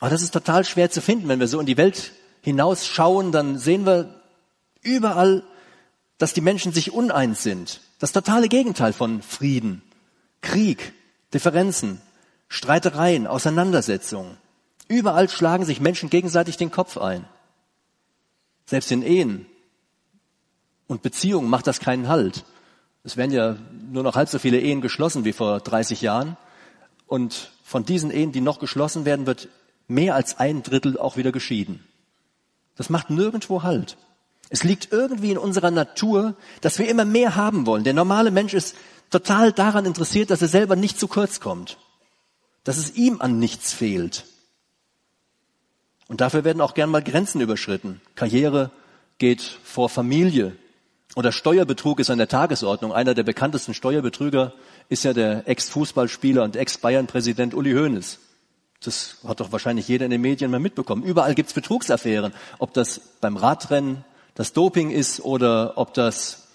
Aber 0.00 0.10
das 0.10 0.22
ist 0.22 0.32
total 0.32 0.64
schwer 0.64 0.90
zu 0.90 1.00
finden. 1.00 1.28
Wenn 1.28 1.40
wir 1.40 1.48
so 1.48 1.60
in 1.60 1.66
die 1.66 1.76
Welt 1.76 2.12
hinausschauen, 2.42 3.32
dann 3.32 3.58
sehen 3.58 3.86
wir 3.86 4.20
überall, 4.82 5.42
dass 6.18 6.34
die 6.34 6.40
Menschen 6.40 6.72
sich 6.72 6.92
uneins 6.92 7.42
sind. 7.42 7.80
Das 7.98 8.12
totale 8.12 8.48
Gegenteil 8.48 8.92
von 8.92 9.22
Frieden, 9.22 9.82
Krieg, 10.42 10.92
Differenzen, 11.32 12.00
Streitereien, 12.48 13.26
Auseinandersetzungen. 13.26 14.36
Überall 14.88 15.28
schlagen 15.28 15.64
sich 15.64 15.80
Menschen 15.80 16.10
gegenseitig 16.10 16.56
den 16.56 16.70
Kopf 16.70 16.96
ein. 16.98 17.24
Selbst 18.66 18.92
in 18.92 19.02
Ehen 19.02 19.46
und 20.86 21.02
Beziehungen 21.02 21.50
macht 21.50 21.66
das 21.66 21.80
keinen 21.80 22.08
Halt. 22.08 22.44
Es 23.04 23.16
werden 23.16 23.32
ja 23.32 23.56
nur 23.90 24.02
noch 24.02 24.16
halb 24.16 24.28
so 24.28 24.38
viele 24.38 24.60
Ehen 24.60 24.80
geschlossen 24.80 25.24
wie 25.24 25.32
vor 25.32 25.60
30 25.60 26.00
Jahren. 26.00 26.36
Und 27.06 27.52
von 27.62 27.84
diesen 27.84 28.10
Ehen, 28.10 28.32
die 28.32 28.40
noch 28.40 28.58
geschlossen 28.58 29.04
werden, 29.04 29.26
wird 29.26 29.48
mehr 29.88 30.14
als 30.14 30.38
ein 30.38 30.62
Drittel 30.62 30.98
auch 30.98 31.16
wieder 31.16 31.32
geschieden. 31.32 31.84
Das 32.76 32.90
macht 32.90 33.10
nirgendwo 33.10 33.62
Halt. 33.62 33.96
Es 34.48 34.64
liegt 34.64 34.92
irgendwie 34.92 35.32
in 35.32 35.38
unserer 35.38 35.70
Natur, 35.70 36.36
dass 36.60 36.78
wir 36.78 36.88
immer 36.88 37.04
mehr 37.04 37.34
haben 37.34 37.66
wollen. 37.66 37.84
Der 37.84 37.94
normale 37.94 38.30
Mensch 38.30 38.54
ist 38.54 38.76
total 39.10 39.52
daran 39.52 39.86
interessiert, 39.86 40.30
dass 40.30 40.42
er 40.42 40.48
selber 40.48 40.76
nicht 40.76 40.98
zu 40.98 41.08
kurz 41.08 41.40
kommt. 41.40 41.78
Dass 42.64 42.76
es 42.76 42.94
ihm 42.94 43.20
an 43.20 43.38
nichts 43.38 43.72
fehlt. 43.72 44.24
Und 46.08 46.20
dafür 46.20 46.44
werden 46.44 46.60
auch 46.60 46.74
gern 46.74 46.90
mal 46.90 47.02
Grenzen 47.02 47.40
überschritten. 47.40 48.00
Karriere 48.14 48.70
geht 49.18 49.42
vor 49.42 49.88
Familie. 49.88 50.56
Oder 51.14 51.32
Steuerbetrug 51.32 52.00
ist 52.00 52.10
an 52.10 52.18
der 52.18 52.28
Tagesordnung. 52.28 52.92
Einer 52.92 53.14
der 53.14 53.22
bekanntesten 53.22 53.74
Steuerbetrüger 53.74 54.52
ist 54.88 55.04
ja 55.04 55.12
der 55.12 55.48
Ex-Fußballspieler 55.48 56.42
und 56.42 56.56
Ex-Bayern-Präsident 56.56 57.54
Uli 57.54 57.72
Hoeneß. 57.72 58.18
Das 58.82 59.16
hat 59.26 59.40
doch 59.40 59.52
wahrscheinlich 59.52 59.88
jeder 59.88 60.04
in 60.04 60.10
den 60.10 60.20
Medien 60.20 60.50
mal 60.50 60.60
mitbekommen. 60.60 61.02
Überall 61.02 61.34
gibt's 61.34 61.54
Betrugsaffären. 61.54 62.34
Ob 62.58 62.74
das 62.74 63.00
beim 63.20 63.36
Radrennen 63.36 64.04
das 64.34 64.52
Doping 64.52 64.90
ist 64.90 65.20
oder 65.20 65.78
ob 65.78 65.94
das 65.94 66.48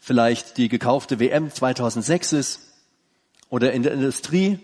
vielleicht 0.00 0.56
die 0.56 0.68
gekaufte 0.68 1.20
WM 1.20 1.52
2006 1.52 2.32
ist 2.32 2.60
oder 3.50 3.72
in 3.72 3.82
der 3.82 3.92
Industrie 3.92 4.58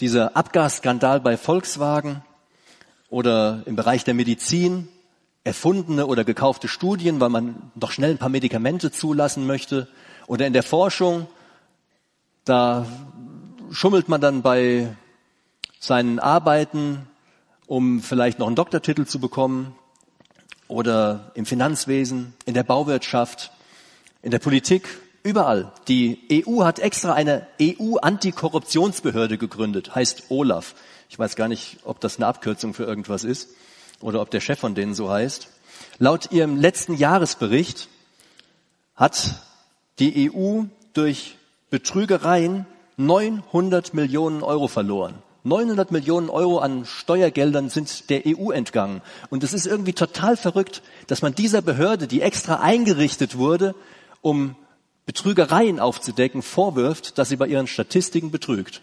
dieser 0.00 0.36
Abgasskandal 0.36 1.20
bei 1.20 1.36
Volkswagen 1.36 2.22
oder 3.08 3.62
im 3.66 3.76
Bereich 3.76 4.04
der 4.04 4.14
Medizin 4.14 4.88
erfundene 5.46 6.06
oder 6.06 6.24
gekaufte 6.24 6.66
Studien, 6.66 7.20
weil 7.20 7.28
man 7.28 7.70
doch 7.76 7.92
schnell 7.92 8.10
ein 8.10 8.18
paar 8.18 8.28
Medikamente 8.28 8.90
zulassen 8.90 9.46
möchte 9.46 9.86
oder 10.26 10.44
in 10.44 10.52
der 10.52 10.64
Forschung, 10.64 11.28
da 12.44 12.84
schummelt 13.70 14.08
man 14.08 14.20
dann 14.20 14.42
bei 14.42 14.96
seinen 15.78 16.18
Arbeiten, 16.18 17.06
um 17.66 18.02
vielleicht 18.02 18.40
noch 18.40 18.48
einen 18.48 18.56
Doktortitel 18.56 19.06
zu 19.06 19.20
bekommen 19.20 19.76
oder 20.66 21.30
im 21.34 21.46
Finanzwesen, 21.46 22.34
in 22.44 22.54
der 22.54 22.64
Bauwirtschaft, 22.64 23.52
in 24.22 24.32
der 24.32 24.40
Politik, 24.40 24.88
überall. 25.22 25.72
Die 25.86 26.44
EU 26.48 26.64
hat 26.64 26.80
extra 26.80 27.12
eine 27.12 27.46
EU-Antikorruptionsbehörde 27.62 29.38
gegründet, 29.38 29.94
heißt 29.94 30.24
OLAF. 30.28 30.74
Ich 31.08 31.20
weiß 31.20 31.36
gar 31.36 31.46
nicht, 31.46 31.78
ob 31.84 32.00
das 32.00 32.16
eine 32.16 32.26
Abkürzung 32.26 32.74
für 32.74 32.82
irgendwas 32.82 33.22
ist 33.22 33.50
oder 34.00 34.20
ob 34.20 34.30
der 34.30 34.40
Chef 34.40 34.58
von 34.58 34.74
denen 34.74 34.94
so 34.94 35.10
heißt. 35.10 35.48
Laut 35.98 36.32
ihrem 36.32 36.56
letzten 36.56 36.94
Jahresbericht 36.94 37.88
hat 38.94 39.42
die 39.98 40.30
EU 40.30 40.62
durch 40.92 41.36
Betrügereien 41.70 42.66
900 42.96 43.94
Millionen 43.94 44.42
Euro 44.42 44.68
verloren. 44.68 45.14
900 45.44 45.92
Millionen 45.92 46.28
Euro 46.28 46.58
an 46.58 46.84
Steuergeldern 46.84 47.70
sind 47.70 48.10
der 48.10 48.22
EU 48.26 48.50
entgangen. 48.50 49.00
Und 49.30 49.44
es 49.44 49.52
ist 49.52 49.66
irgendwie 49.66 49.92
total 49.92 50.36
verrückt, 50.36 50.82
dass 51.06 51.22
man 51.22 51.34
dieser 51.34 51.62
Behörde, 51.62 52.08
die 52.08 52.20
extra 52.20 52.56
eingerichtet 52.56 53.38
wurde, 53.38 53.74
um 54.22 54.56
Betrügereien 55.04 55.78
aufzudecken, 55.78 56.42
vorwirft, 56.42 57.16
dass 57.16 57.28
sie 57.28 57.36
bei 57.36 57.46
ihren 57.46 57.68
Statistiken 57.68 58.32
betrügt. 58.32 58.82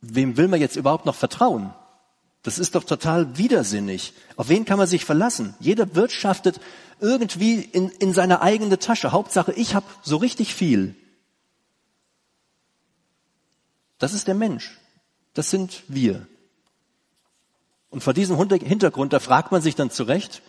Wem 0.00 0.38
will 0.38 0.48
man 0.48 0.60
jetzt 0.60 0.76
überhaupt 0.76 1.04
noch 1.04 1.14
vertrauen? 1.14 1.74
Das 2.44 2.58
ist 2.58 2.74
doch 2.74 2.84
total 2.84 3.38
widersinnig. 3.38 4.12
Auf 4.36 4.50
wen 4.50 4.66
kann 4.66 4.76
man 4.76 4.86
sich 4.86 5.06
verlassen? 5.06 5.54
Jeder 5.60 5.94
wirtschaftet 5.94 6.60
irgendwie 7.00 7.60
in, 7.60 7.88
in 7.88 8.12
seine 8.12 8.42
eigene 8.42 8.78
Tasche. 8.78 9.12
Hauptsache, 9.12 9.52
ich 9.52 9.74
habe 9.74 9.86
so 10.02 10.18
richtig 10.18 10.54
viel. 10.54 10.94
Das 13.98 14.12
ist 14.12 14.28
der 14.28 14.34
Mensch. 14.34 14.78
Das 15.32 15.50
sind 15.50 15.84
wir. 15.88 16.26
Und 17.88 18.02
vor 18.02 18.12
diesem 18.12 18.36
Hintergrund, 18.36 19.14
da 19.14 19.20
fragt 19.20 19.50
man 19.50 19.62
sich 19.62 19.74
dann 19.74 19.90
zurecht, 19.90 20.42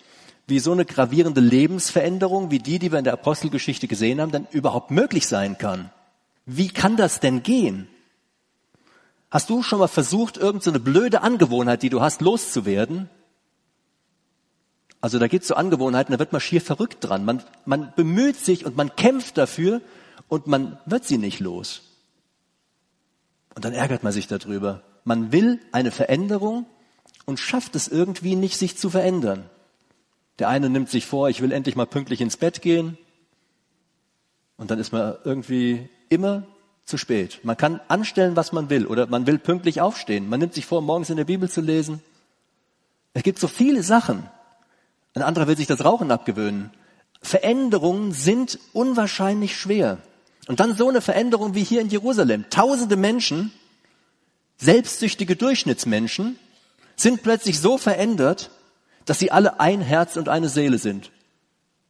wie 0.47 0.59
so 0.59 0.73
eine 0.73 0.83
gravierende 0.83 1.41
Lebensveränderung 1.41 2.51
wie 2.51 2.59
die, 2.59 2.77
die 2.77 2.91
wir 2.91 2.99
in 2.99 3.05
der 3.05 3.13
Apostelgeschichte 3.13 3.87
gesehen 3.87 4.19
haben, 4.19 4.31
dann 4.31 4.47
überhaupt 4.51 4.91
möglich 4.91 5.27
sein 5.27 5.57
kann. 5.57 5.91
Wie 6.45 6.67
kann 6.67 6.97
das 6.97 7.21
denn 7.21 7.41
gehen? 7.41 7.87
Hast 9.35 9.49
du 9.49 9.63
schon 9.63 9.79
mal 9.79 9.89
versucht, 9.89 10.37
irgendeine 10.37 10.77
so 10.77 10.81
blöde 10.81 11.21
Angewohnheit, 11.21 11.83
die 11.83 11.89
du 11.89 11.99
hast, 11.99 12.21
loszuwerden? 12.21 13.09
Also 15.01 15.19
da 15.19 15.27
gibt 15.27 15.41
es 15.41 15.49
so 15.49 15.55
Angewohnheiten, 15.55 16.13
da 16.13 16.19
wird 16.19 16.31
man 16.31 16.39
schier 16.39 16.61
verrückt 16.61 16.99
dran. 17.03 17.25
Man, 17.25 17.43
man 17.65 17.91
bemüht 17.97 18.37
sich 18.37 18.65
und 18.65 18.77
man 18.77 18.95
kämpft 18.95 19.37
dafür 19.37 19.81
und 20.29 20.47
man 20.47 20.79
wird 20.85 21.03
sie 21.03 21.17
nicht 21.17 21.41
los. 21.41 21.81
Und 23.55 23.65
dann 23.65 23.73
ärgert 23.73 24.03
man 24.03 24.13
sich 24.13 24.27
darüber. 24.27 24.83
Man 25.03 25.33
will 25.33 25.59
eine 25.73 25.91
Veränderung 25.91 26.65
und 27.25 27.37
schafft 27.37 27.75
es 27.75 27.89
irgendwie 27.89 28.37
nicht, 28.37 28.57
sich 28.57 28.77
zu 28.77 28.89
verändern. 28.89 29.49
Der 30.39 30.47
eine 30.47 30.69
nimmt 30.69 30.89
sich 30.89 31.05
vor, 31.05 31.27
ich 31.27 31.41
will 31.41 31.51
endlich 31.51 31.75
mal 31.75 31.87
pünktlich 31.87 32.21
ins 32.21 32.37
Bett 32.37 32.61
gehen. 32.61 32.97
Und 34.55 34.71
dann 34.71 34.79
ist 34.79 34.93
man 34.93 35.17
irgendwie 35.25 35.89
immer 36.07 36.47
zu 36.85 36.97
spät. 36.97 37.39
Man 37.43 37.57
kann 37.57 37.81
anstellen, 37.87 38.35
was 38.35 38.51
man 38.51 38.69
will, 38.69 38.85
oder 38.85 39.07
man 39.07 39.27
will 39.27 39.39
pünktlich 39.39 39.81
aufstehen. 39.81 40.29
Man 40.29 40.39
nimmt 40.39 40.53
sich 40.53 40.65
vor, 40.65 40.81
morgens 40.81 41.09
in 41.09 41.17
der 41.17 41.25
Bibel 41.25 41.49
zu 41.49 41.61
lesen. 41.61 42.01
Es 43.13 43.23
gibt 43.23 43.39
so 43.39 43.47
viele 43.47 43.81
Sachen. 43.81 44.29
Ein 45.15 45.23
anderer 45.23 45.47
will 45.47 45.57
sich 45.57 45.67
das 45.67 45.83
Rauchen 45.83 46.11
abgewöhnen. 46.11 46.71
Veränderungen 47.21 48.11
sind 48.11 48.59
unwahrscheinlich 48.73 49.57
schwer. 49.57 49.97
Und 50.47 50.59
dann 50.59 50.75
so 50.75 50.87
eine 50.89 51.01
Veränderung 51.01 51.55
wie 51.55 51.63
hier 51.63 51.81
in 51.81 51.89
Jerusalem. 51.89 52.45
Tausende 52.51 52.97
Menschen, 52.97 53.51
selbstsüchtige 54.57 55.35
Durchschnittsmenschen, 55.35 56.37
sind 56.95 57.23
plötzlich 57.23 57.59
so 57.59 57.77
verändert, 57.77 58.51
dass 59.05 59.19
sie 59.19 59.31
alle 59.31 59.59
ein 59.59 59.81
Herz 59.81 60.17
und 60.17 60.29
eine 60.29 60.49
Seele 60.49 60.77
sind. 60.77 61.11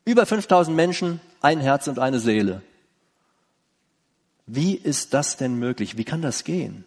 Über 0.06 0.26
5000 0.26 0.76
Menschen, 0.76 1.20
ein 1.42 1.60
Herz 1.60 1.88
und 1.88 2.00
eine 2.00 2.20
Seele. 2.20 2.62
Wie 4.48 4.76
ist 4.76 5.14
das 5.14 5.38
denn 5.38 5.56
möglich? 5.56 5.98
Wie 5.98 6.04
kann 6.04 6.22
das 6.22 6.44
gehen? 6.44 6.86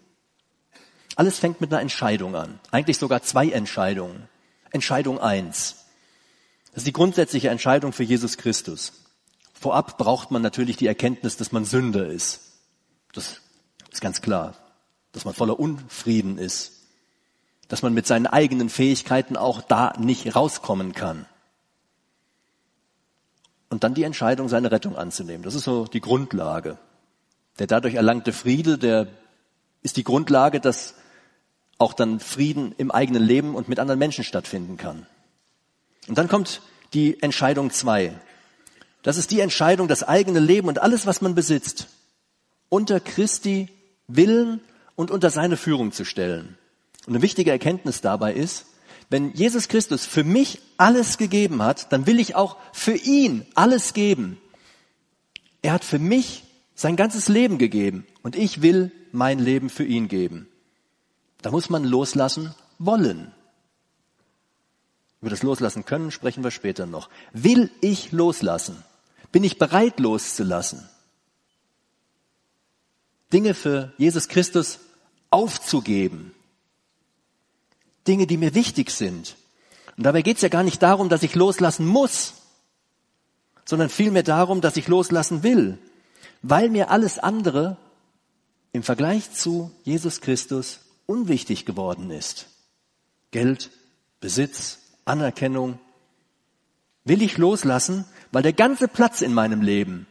Alles 1.17 1.39
fängt 1.39 1.61
mit 1.61 1.73
einer 1.73 1.83
Entscheidung 1.83 2.37
an. 2.37 2.61
Eigentlich 2.71 2.99
sogar 2.99 3.23
zwei 3.23 3.49
Entscheidungen. 3.51 4.29
Entscheidung 4.71 5.19
eins. 5.19 5.87
Das 6.71 6.83
ist 6.83 6.87
die 6.87 6.93
grundsätzliche 6.93 7.49
Entscheidung 7.49 7.93
für 7.93 8.05
Jesus 8.05 8.37
Christus. 8.37 8.93
Vorab 9.53 9.99
braucht 9.99 10.31
man 10.31 10.43
natürlich 10.43 10.77
die 10.77 10.87
Erkenntnis, 10.87 11.37
dass 11.37 11.51
man 11.51 11.65
Sünder 11.65 12.07
ist. 12.07 12.53
Das 13.13 13.41
ist 13.91 14.01
ganz 14.01 14.21
klar. 14.23 14.55
Dass 15.11 15.25
man 15.25 15.35
voller 15.35 15.59
Unfrieden 15.59 16.39
ist. 16.39 16.85
Dass 17.67 17.83
man 17.83 17.95
mit 17.95 18.07
seinen 18.07 18.29
eigenen 18.29 18.69
Fähigkeiten 18.69 19.37
auch 19.37 19.61
da 19.61 19.95
nicht 19.99 20.37
rauskommen 20.37 20.93
kann. 20.93 21.27
Und 23.71 23.83
dann 23.83 23.95
die 23.95 24.05
Entscheidung, 24.05 24.49
seine 24.49 24.71
Rettung 24.71 24.97
anzunehmen. 24.97 25.43
Das 25.43 25.57
ist 25.57 25.65
so 25.65 25.87
die 25.87 26.01
Grundlage. 26.01 26.79
Der 27.59 27.67
dadurch 27.67 27.95
erlangte 27.95 28.33
Friede, 28.33 28.79
der 28.79 29.09
ist 29.83 29.97
die 29.97 30.05
Grundlage, 30.05 30.61
dass 30.61 30.95
auch 31.79 31.93
dann 31.93 32.21
Frieden 32.21 32.75
im 32.77 32.91
eigenen 32.91 33.23
Leben 33.23 33.55
und 33.55 33.69
mit 33.69 33.79
anderen 33.79 33.99
Menschen 33.99 34.25
stattfinden 34.25 34.77
kann. 34.77 35.07
Und 36.09 36.19
dann 36.19 36.29
kommt 36.29 36.61
die 36.93 37.23
Entscheidung 37.23 37.71
zwei. 37.71 38.13
Das 39.03 39.17
ist 39.17 39.31
die 39.31 39.41
Entscheidung, 39.41 39.89
das 39.89 40.03
eigene 40.03 40.41
Leben 40.41 40.69
und 40.69 40.81
alles, 40.81 41.07
was 41.07 41.21
man 41.21 41.35
besitzt, 41.35 41.87
unter 42.69 43.01
Christi 43.01 43.69
Willen 44.09 44.61
und 44.97 45.11
unter 45.11 45.31
seine 45.31 45.57
Führung 45.57 45.93
zu 45.93 46.05
stellen. 46.05 46.57
Und 47.07 47.15
eine 47.15 47.23
wichtige 47.23 47.51
Erkenntnis 47.51 48.01
dabei 48.01 48.33
ist, 48.33 48.67
wenn 49.11 49.33
Jesus 49.33 49.69
Christus 49.69 50.05
für 50.05 50.25
mich 50.25 50.61
alles 50.77 51.17
gegeben 51.17 51.63
hat, 51.63 51.93
dann 51.93 52.07
will 52.07 52.19
ich 52.21 52.35
auch 52.35 52.57
für 52.73 52.95
ihn 52.95 53.47
alles 53.55 53.95
geben. 53.95 54.39
Er 55.63 55.73
hat 55.73 55.85
für 55.85 55.99
mich 55.99 56.45
sein 56.79 56.95
ganzes 56.95 57.27
Leben 57.27 57.59
gegeben 57.59 58.07
und 58.23 58.37
ich 58.37 58.63
will 58.63 58.93
mein 59.11 59.41
Leben 59.41 59.69
für 59.69 59.83
ihn 59.83 60.07
geben. 60.07 60.49
Da 61.43 61.51
muss 61.51 61.71
man 61.71 61.83
loslassen 61.83 62.55
wollen. 62.79 63.35
Über 65.21 65.29
das 65.29 65.43
Loslassen 65.43 65.85
können 65.85 66.13
sprechen 66.13 66.45
wir 66.45 66.53
später 66.53 66.87
noch. 66.87 67.09
Will 67.33 67.73
ich 67.81 68.13
loslassen? 68.13 68.85
Bin 69.33 69.43
ich 69.43 69.59
bereit 69.59 69.99
loszulassen? 69.99 70.89
Dinge 73.33 73.55
für 73.55 73.93
Jesus 73.99 74.29
Christus 74.29 74.79
aufzugeben. 75.31 76.33
Dinge, 78.07 78.29
die 78.29 78.37
mir 78.37 78.55
wichtig 78.55 78.93
sind. 78.93 79.35
Und 79.97 80.05
dabei 80.05 80.23
geht 80.23 80.37
es 80.37 80.43
ja 80.43 80.49
gar 80.49 80.63
nicht 80.63 80.81
darum, 80.81 81.09
dass 81.09 81.25
ich 81.25 81.35
loslassen 81.35 81.89
muss, 81.89 82.35
sondern 83.65 83.89
vielmehr 83.89 84.23
darum, 84.23 84.61
dass 84.61 84.77
ich 84.77 84.87
loslassen 84.87 85.43
will, 85.43 85.81
weil 86.43 86.69
mir 86.71 86.91
alles 86.91 87.19
andere 87.19 87.77
im 88.73 88.83
Vergleich 88.83 89.33
zu 89.33 89.71
Jesus 89.85 90.21
Christus 90.21 90.81
unwichtig 91.07 91.65
geworden 91.65 92.11
ist. 92.11 92.47
Geld, 93.31 93.71
Besitz, 94.21 94.79
Anerkennung, 95.05 95.79
will 97.05 97.23
ich 97.23 97.39
loslassen, 97.39 98.05
weil 98.31 98.43
der 98.43 98.53
ganze 98.53 98.89
Platz 98.89 99.23
in 99.23 99.33
meinem 99.33 99.63
Leben 99.63 100.07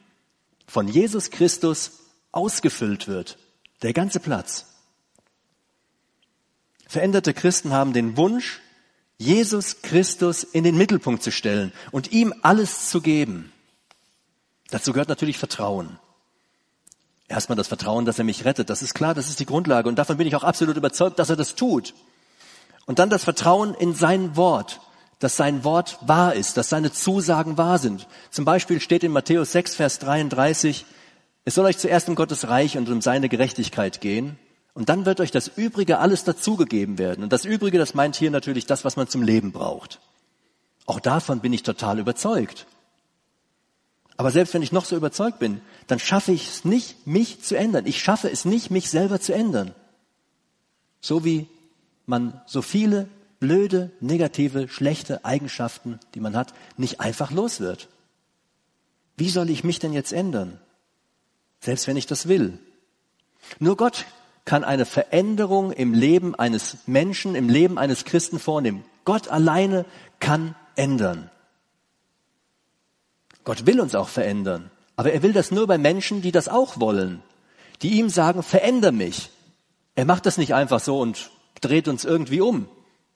von 0.67 0.87
Jesus 0.87 1.29
Christus 1.31 1.99
ausgefüllt 2.31 3.07
wird. 3.07 3.37
Der 3.81 3.93
ganze 3.93 4.19
Platz. 4.19 4.65
Veränderte 6.87 7.33
Christen 7.33 7.73
haben 7.73 7.93
den 7.93 8.17
Wunsch, 8.17 8.59
Jesus 9.17 9.81
Christus 9.81 10.43
in 10.43 10.63
den 10.63 10.77
Mittelpunkt 10.77 11.23
zu 11.23 11.31
stellen 11.31 11.71
und 11.91 12.11
ihm 12.11 12.33
alles 12.41 12.89
zu 12.89 13.01
geben. 13.01 13.51
Dazu 14.69 14.93
gehört 14.93 15.09
natürlich 15.09 15.37
Vertrauen. 15.37 15.99
Erstmal 17.27 17.57
das 17.57 17.67
Vertrauen, 17.67 18.05
dass 18.05 18.19
er 18.19 18.25
mich 18.25 18.45
rettet. 18.45 18.69
Das 18.69 18.81
ist 18.81 18.93
klar, 18.93 19.13
das 19.13 19.29
ist 19.29 19.39
die 19.39 19.45
Grundlage. 19.45 19.89
Und 19.89 19.99
davon 19.99 20.17
bin 20.17 20.27
ich 20.27 20.35
auch 20.35 20.43
absolut 20.43 20.77
überzeugt, 20.77 21.19
dass 21.19 21.29
er 21.29 21.35
das 21.35 21.55
tut. 21.55 21.93
Und 22.85 22.99
dann 22.99 23.09
das 23.09 23.25
Vertrauen 23.25 23.73
in 23.73 23.93
sein 23.93 24.37
Wort, 24.37 24.79
dass 25.19 25.35
sein 25.35 25.63
Wort 25.63 25.97
wahr 26.01 26.35
ist, 26.35 26.57
dass 26.57 26.69
seine 26.69 26.91
Zusagen 26.91 27.57
wahr 27.57 27.79
sind. 27.79 28.07
Zum 28.31 28.45
Beispiel 28.45 28.79
steht 28.79 29.03
in 29.03 29.11
Matthäus 29.11 29.51
6, 29.51 29.75
Vers 29.75 29.99
33, 29.99 30.85
es 31.43 31.55
soll 31.55 31.65
euch 31.65 31.77
zuerst 31.77 32.09
um 32.09 32.15
Gottes 32.15 32.49
Reich 32.49 32.77
und 32.77 32.89
um 32.89 33.01
seine 33.01 33.29
Gerechtigkeit 33.29 34.01
gehen. 34.01 34.37
Und 34.73 34.89
dann 34.89 35.05
wird 35.05 35.21
euch 35.21 35.31
das 35.31 35.47
Übrige 35.47 35.97
alles 35.97 36.23
dazugegeben 36.23 36.97
werden. 36.97 37.23
Und 37.23 37.33
das 37.33 37.45
Übrige, 37.45 37.77
das 37.77 37.93
meint 37.93 38.15
hier 38.15 38.31
natürlich 38.31 38.65
das, 38.65 38.85
was 38.85 38.95
man 38.95 39.07
zum 39.07 39.23
Leben 39.23 39.51
braucht. 39.51 39.99
Auch 40.85 40.99
davon 40.99 41.39
bin 41.39 41.51
ich 41.53 41.63
total 41.63 41.99
überzeugt. 41.99 42.67
Aber 44.17 44.31
selbst 44.31 44.53
wenn 44.55 44.63
ich 44.63 44.71
noch 44.71 44.85
so 44.85 44.95
überzeugt 44.95 45.37
bin, 45.37 45.61
dann 45.85 45.99
schaffe 45.99 46.31
ich 46.31 46.47
es 46.47 46.65
nicht, 46.65 47.05
mich 47.05 47.43
zu 47.43 47.55
ändern. 47.55 47.85
Ich 47.85 48.01
schaffe 48.01 48.29
es 48.29 48.45
nicht, 48.45 48.71
mich 48.71 48.89
selber 48.89 49.21
zu 49.21 49.33
ändern. 49.33 49.73
So 50.99 51.23
wie 51.23 51.47
man 52.07 52.41
so 52.47 52.63
viele 52.63 53.07
blöde, 53.39 53.91
negative, 53.99 54.67
schlechte 54.67 55.23
Eigenschaften, 55.23 55.99
die 56.15 56.19
man 56.19 56.35
hat, 56.35 56.53
nicht 56.77 56.99
einfach 56.99 57.29
los 57.29 57.59
wird. 57.59 57.87
Wie 59.15 59.29
soll 59.29 59.51
ich 59.51 59.63
mich 59.63 59.77
denn 59.77 59.93
jetzt 59.93 60.11
ändern? 60.11 60.59
Selbst 61.59 61.87
wenn 61.87 61.97
ich 61.97 62.07
das 62.07 62.27
will. 62.27 62.57
Nur 63.59 63.77
Gott 63.77 64.05
kann 64.45 64.63
eine 64.63 64.85
Veränderung 64.85 65.71
im 65.71 65.93
Leben 65.93 66.33
eines 66.33 66.77
Menschen, 66.87 67.35
im 67.35 67.49
Leben 67.49 67.77
eines 67.77 68.05
Christen 68.05 68.39
vornehmen. 68.39 68.83
Gott 69.05 69.27
alleine 69.27 69.85
kann 70.19 70.55
ändern. 70.75 71.29
Gott 73.47 73.65
will 73.65 73.79
uns 73.79 73.95
auch 73.95 74.09
verändern. 74.09 74.69
Aber 74.97 75.13
er 75.13 75.23
will 75.23 75.31
das 75.31 75.51
nur 75.51 75.67
bei 75.67 75.77
Menschen, 75.77 76.21
die 76.21 76.33
das 76.33 76.49
auch 76.49 76.81
wollen. 76.81 77.23
Die 77.81 77.97
ihm 77.97 78.09
sagen, 78.09 78.43
veränder 78.43 78.91
mich. 78.91 79.29
Er 79.95 80.03
macht 80.03 80.25
das 80.25 80.37
nicht 80.37 80.53
einfach 80.53 80.81
so 80.81 80.99
und 80.99 81.31
dreht 81.61 81.87
uns 81.87 82.03
irgendwie 82.03 82.41
um. 82.41 82.67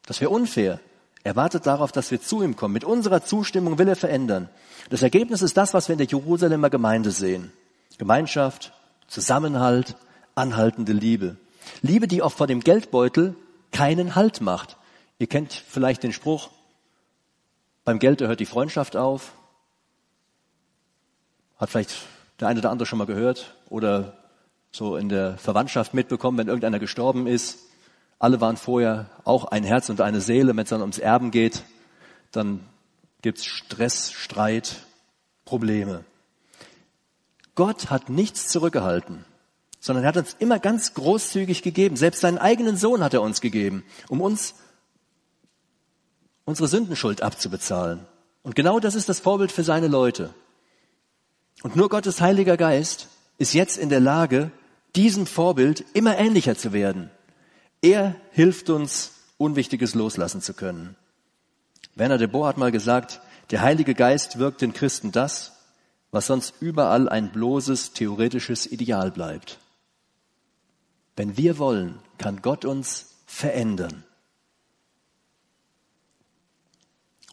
Das 0.06 0.22
wäre 0.22 0.30
unfair. 0.30 0.80
Er 1.26 1.36
wartet 1.36 1.66
darauf, 1.66 1.92
dass 1.92 2.12
wir 2.12 2.22
zu 2.22 2.42
ihm 2.44 2.56
kommen. 2.56 2.74
Mit 2.74 2.86
unserer 2.86 3.26
Zustimmung 3.26 3.78
will 3.78 3.90
er 3.90 3.98
verändern. 3.98 4.48
Das 4.90 5.02
Ergebnis 5.02 5.42
ist 5.42 5.58
das, 5.58 5.74
was 5.74 5.90
wir 5.90 5.96
in 5.96 6.00
der 6.00 6.08
Jerusalemer 6.08 6.70
Gemeinde 6.70 7.12
sehen. 7.12 7.52
Gemeinschaft, 7.98 8.72
Zusammenhalt, 9.10 9.98
anhaltende 10.34 10.94
Liebe. 10.94 11.36
Liebe, 11.82 12.08
die 12.08 12.22
auch 12.22 12.32
vor 12.32 12.48
dem 12.48 12.62
Geldbeutel 12.62 13.36
keinen 13.74 14.16
Halt 14.16 14.40
macht. 14.40 14.78
Ihr 15.20 15.28
kennt 15.28 15.52
vielleicht 15.52 16.04
den 16.04 16.14
Spruch, 16.14 16.52
beim 17.84 18.00
Geld 18.00 18.22
hört 18.22 18.40
die 18.40 18.46
Freundschaft 18.46 18.96
auf. 18.96 19.34
Hat 21.62 21.70
vielleicht 21.70 21.94
der 22.42 22.50
eine 22.50 22.60
oder 22.60 22.72
andere 22.72 22.86
schon 22.86 23.00
mal 23.00 23.06
gehört 23.06 23.56
oder 23.70 24.18
so 24.72 24.98
in 24.98 25.08
der 25.08 25.38
Verwandtschaft 25.38 25.94
mitbekommen, 25.94 26.38
wenn 26.38 26.48
irgendeiner 26.48 26.80
gestorben 26.80 27.28
ist. 27.28 27.60
Alle 28.20 28.42
waren 28.42 28.58
vorher 28.58 29.10
auch 29.24 29.46
ein 29.46 29.64
Herz 29.64 29.90
und 29.90 30.02
eine 30.02 30.20
Seele. 30.20 30.52
Wenn 30.56 30.64
es 30.64 30.70
dann 30.70 30.82
ums 30.82 31.00
Erben 31.00 31.32
geht, 31.32 31.64
dann 32.32 32.60
gibt's 33.22 33.46
Stress, 33.46 34.12
Streit, 34.12 34.86
Probleme. 35.46 36.04
Gott 37.56 37.90
hat 37.90 38.10
nichts 38.10 38.50
zurückgehalten 38.50 39.24
sondern 39.82 40.06
er 40.06 40.10
hat 40.10 40.18
uns 40.18 40.36
immer 40.38 40.60
ganz 40.60 40.94
großzügig 40.94 41.64
gegeben. 41.64 41.98
Selbst 41.98 42.22
seinen 42.22 42.38
eigenen 42.38 42.78
Sohn 42.78 43.04
hat 43.04 43.16
er 43.16 43.24
uns 43.24 43.42
gegeben, 43.42 43.84
um 44.08 44.22
uns 44.22 44.54
unsere 46.46 46.68
Sündenschuld 46.68 47.24
abzubezahlen. 47.24 48.06
Und 48.44 48.56
genau 48.56 48.80
das 48.80 48.94
ist 48.94 49.10
das 49.10 49.20
Vorbild 49.20 49.52
für 49.52 49.64
seine 49.64 49.88
Leute. 49.88 50.34
Und 51.64 51.76
nur 51.76 51.90
Gottes 51.90 52.22
Heiliger 52.22 52.58
Geist 52.58 53.08
ist 53.38 53.54
jetzt 53.54 53.78
in 53.78 53.90
der 53.90 54.00
Lage, 54.00 54.52
diesem 54.96 55.26
Vorbild 55.26 55.86
immer 55.94 56.18
ähnlicher 56.18 56.56
zu 56.56 56.74
werden. 56.74 57.10
Er 57.82 58.16
hilft 58.32 58.70
uns, 58.70 59.14
Unwichtiges 59.38 59.96
loslassen 59.96 60.42
zu 60.42 60.54
können. 60.54 60.96
Werner 61.96 62.20
de 62.20 62.28
Boer 62.28 62.48
hat 62.48 62.58
mal 62.58 62.72
gesagt, 62.72 63.22
der 63.50 63.62
Heilige 63.62 63.96
Geist 63.96 64.38
wirkt 64.38 64.62
den 64.62 64.74
Christen 64.74 65.12
das, 65.12 65.54
was 66.12 66.28
sonst 66.28 66.54
überall 66.60 67.10
ein 67.10 67.32
bloßes 67.32 67.94
theoretisches 67.94 68.72
Ideal 68.72 69.12
bleibt. 69.12 69.58
Wenn 71.16 71.38
wir 71.38 71.58
wollen, 71.58 72.00
kann 72.18 72.42
Gott 72.42 72.66
uns 72.66 73.16
verändern. 73.26 74.04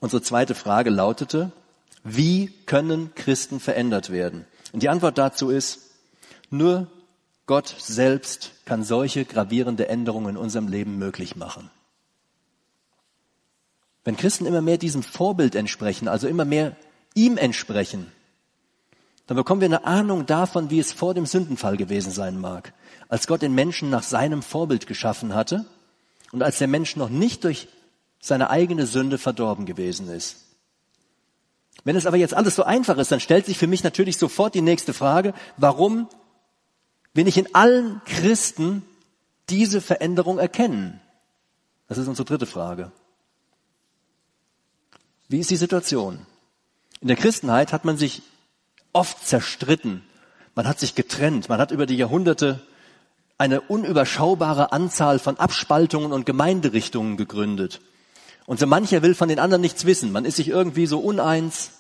Unsere 0.01 0.23
zweite 0.23 0.55
Frage 0.55 0.91
lautete, 0.91 1.53
wie 2.05 2.53
können 2.67 3.15
Christen 3.15 3.61
verändert 3.61 4.11
werden? 4.11 4.47
Und 4.73 4.83
die 4.83 4.89
Antwort 4.89 5.19
dazu 5.19 5.51
ist, 5.51 5.81
nur 6.51 6.89
Gott 7.47 7.75
selbst 7.79 8.53
kann 8.65 8.85
solche 8.85 9.25
gravierende 9.25 9.89
Änderungen 9.89 10.31
in 10.31 10.37
unserem 10.37 10.69
Leben 10.69 10.99
möglich 10.99 11.37
machen. 11.37 11.71
Wenn 14.05 14.17
Christen 14.17 14.47
immer 14.47 14.61
mehr 14.61 14.79
diesem 14.79 15.03
Vorbild 15.03 15.55
entsprechen, 15.55 16.09
also 16.09 16.29
immer 16.29 16.45
mehr 16.45 16.77
ihm 17.15 17.37
entsprechen, 17.37 18.13
dann 19.27 19.37
bekommen 19.37 19.61
wir 19.61 19.67
eine 19.67 19.85
Ahnung 19.85 20.25
davon, 20.25 20.71
wie 20.71 20.79
es 20.79 20.93
vor 20.93 21.13
dem 21.13 21.27
Sündenfall 21.27 21.77
gewesen 21.77 22.11
sein 22.13 22.41
mag, 22.41 22.73
als 23.09 23.27
Gott 23.27 23.43
den 23.43 23.55
Menschen 23.55 23.91
nach 23.91 24.03
seinem 24.03 24.43
Vorbild 24.43 24.87
geschaffen 24.87 25.35
hatte 25.35 25.67
und 26.33 26.43
als 26.43 26.59
der 26.59 26.69
Mensch 26.69 26.97
noch 26.97 27.11
nicht 27.11 27.45
durch 27.45 27.69
seine 28.21 28.51
eigene 28.51 28.87
Sünde 28.87 29.19
verdorben 29.19 29.67
gewesen 29.67 30.09
ist. 30.09 30.48
Wenn 31.85 31.97
es 31.97 32.07
aber 32.07 32.17
jetzt 32.17 32.35
alles 32.35 32.55
so 32.55 32.65
einfach 32.65 32.99
ist, 32.99 33.13
dann 33.13 33.21
stellt 33.21 33.47
sich 33.47 33.59
für 33.59 33.67
mich 33.67 33.85
natürlich 33.85 34.19
sofort 34.19 34.55
die 34.55 34.63
nächste 34.63 34.93
Frage, 34.93 35.33
warum 35.57 36.09
will 37.15 37.29
ich 37.29 37.39
in 37.39 37.55
allen 37.55 38.01
Christen 38.05 38.83
diese 39.49 39.81
Veränderung 39.81 40.39
erkennen? 40.39 41.01
Das 41.89 41.99
ist 41.99 42.09
unsere 42.09 42.27
dritte 42.27 42.47
Frage. 42.47 42.93
Wie 45.29 45.39
ist 45.39 45.51
die 45.51 45.57
Situation? 45.57 46.27
In 47.01 47.09
der 47.09 47.17
Christenheit 47.17 47.73
hat 47.73 47.85
man 47.85 47.97
sich 47.97 48.23
oft 48.93 49.27
zerstritten. 49.27 50.03
Man 50.55 50.67
hat 50.67 50.81
sich 50.81 50.95
getrennt. 50.95 51.49
Man 51.49 51.61
hat 51.61 51.71
über 51.71 51.87
die 51.87 51.97
Jahrhunderte 51.97 52.61
eine 53.39 53.61
unüberschaubare 53.61 54.73
Anzahl 54.73 55.19
von 55.19 55.39
Abspaltungen 55.39 56.13
und 56.13 56.27
Gemeinderichtungen 56.27 57.17
gegründet. 57.17 57.81
Und 58.49 58.59
so 58.59 58.67
mancher 58.67 59.03
will 59.03 59.15
von 59.15 59.29
den 59.29 59.41
anderen 59.41 59.61
nichts 59.61 59.85
wissen. 59.85 60.11
Man 60.11 60.25
ist 60.25 60.37
sich 60.37 60.49
irgendwie 60.49 60.87
so 60.87 61.01
uneins. 61.01 61.73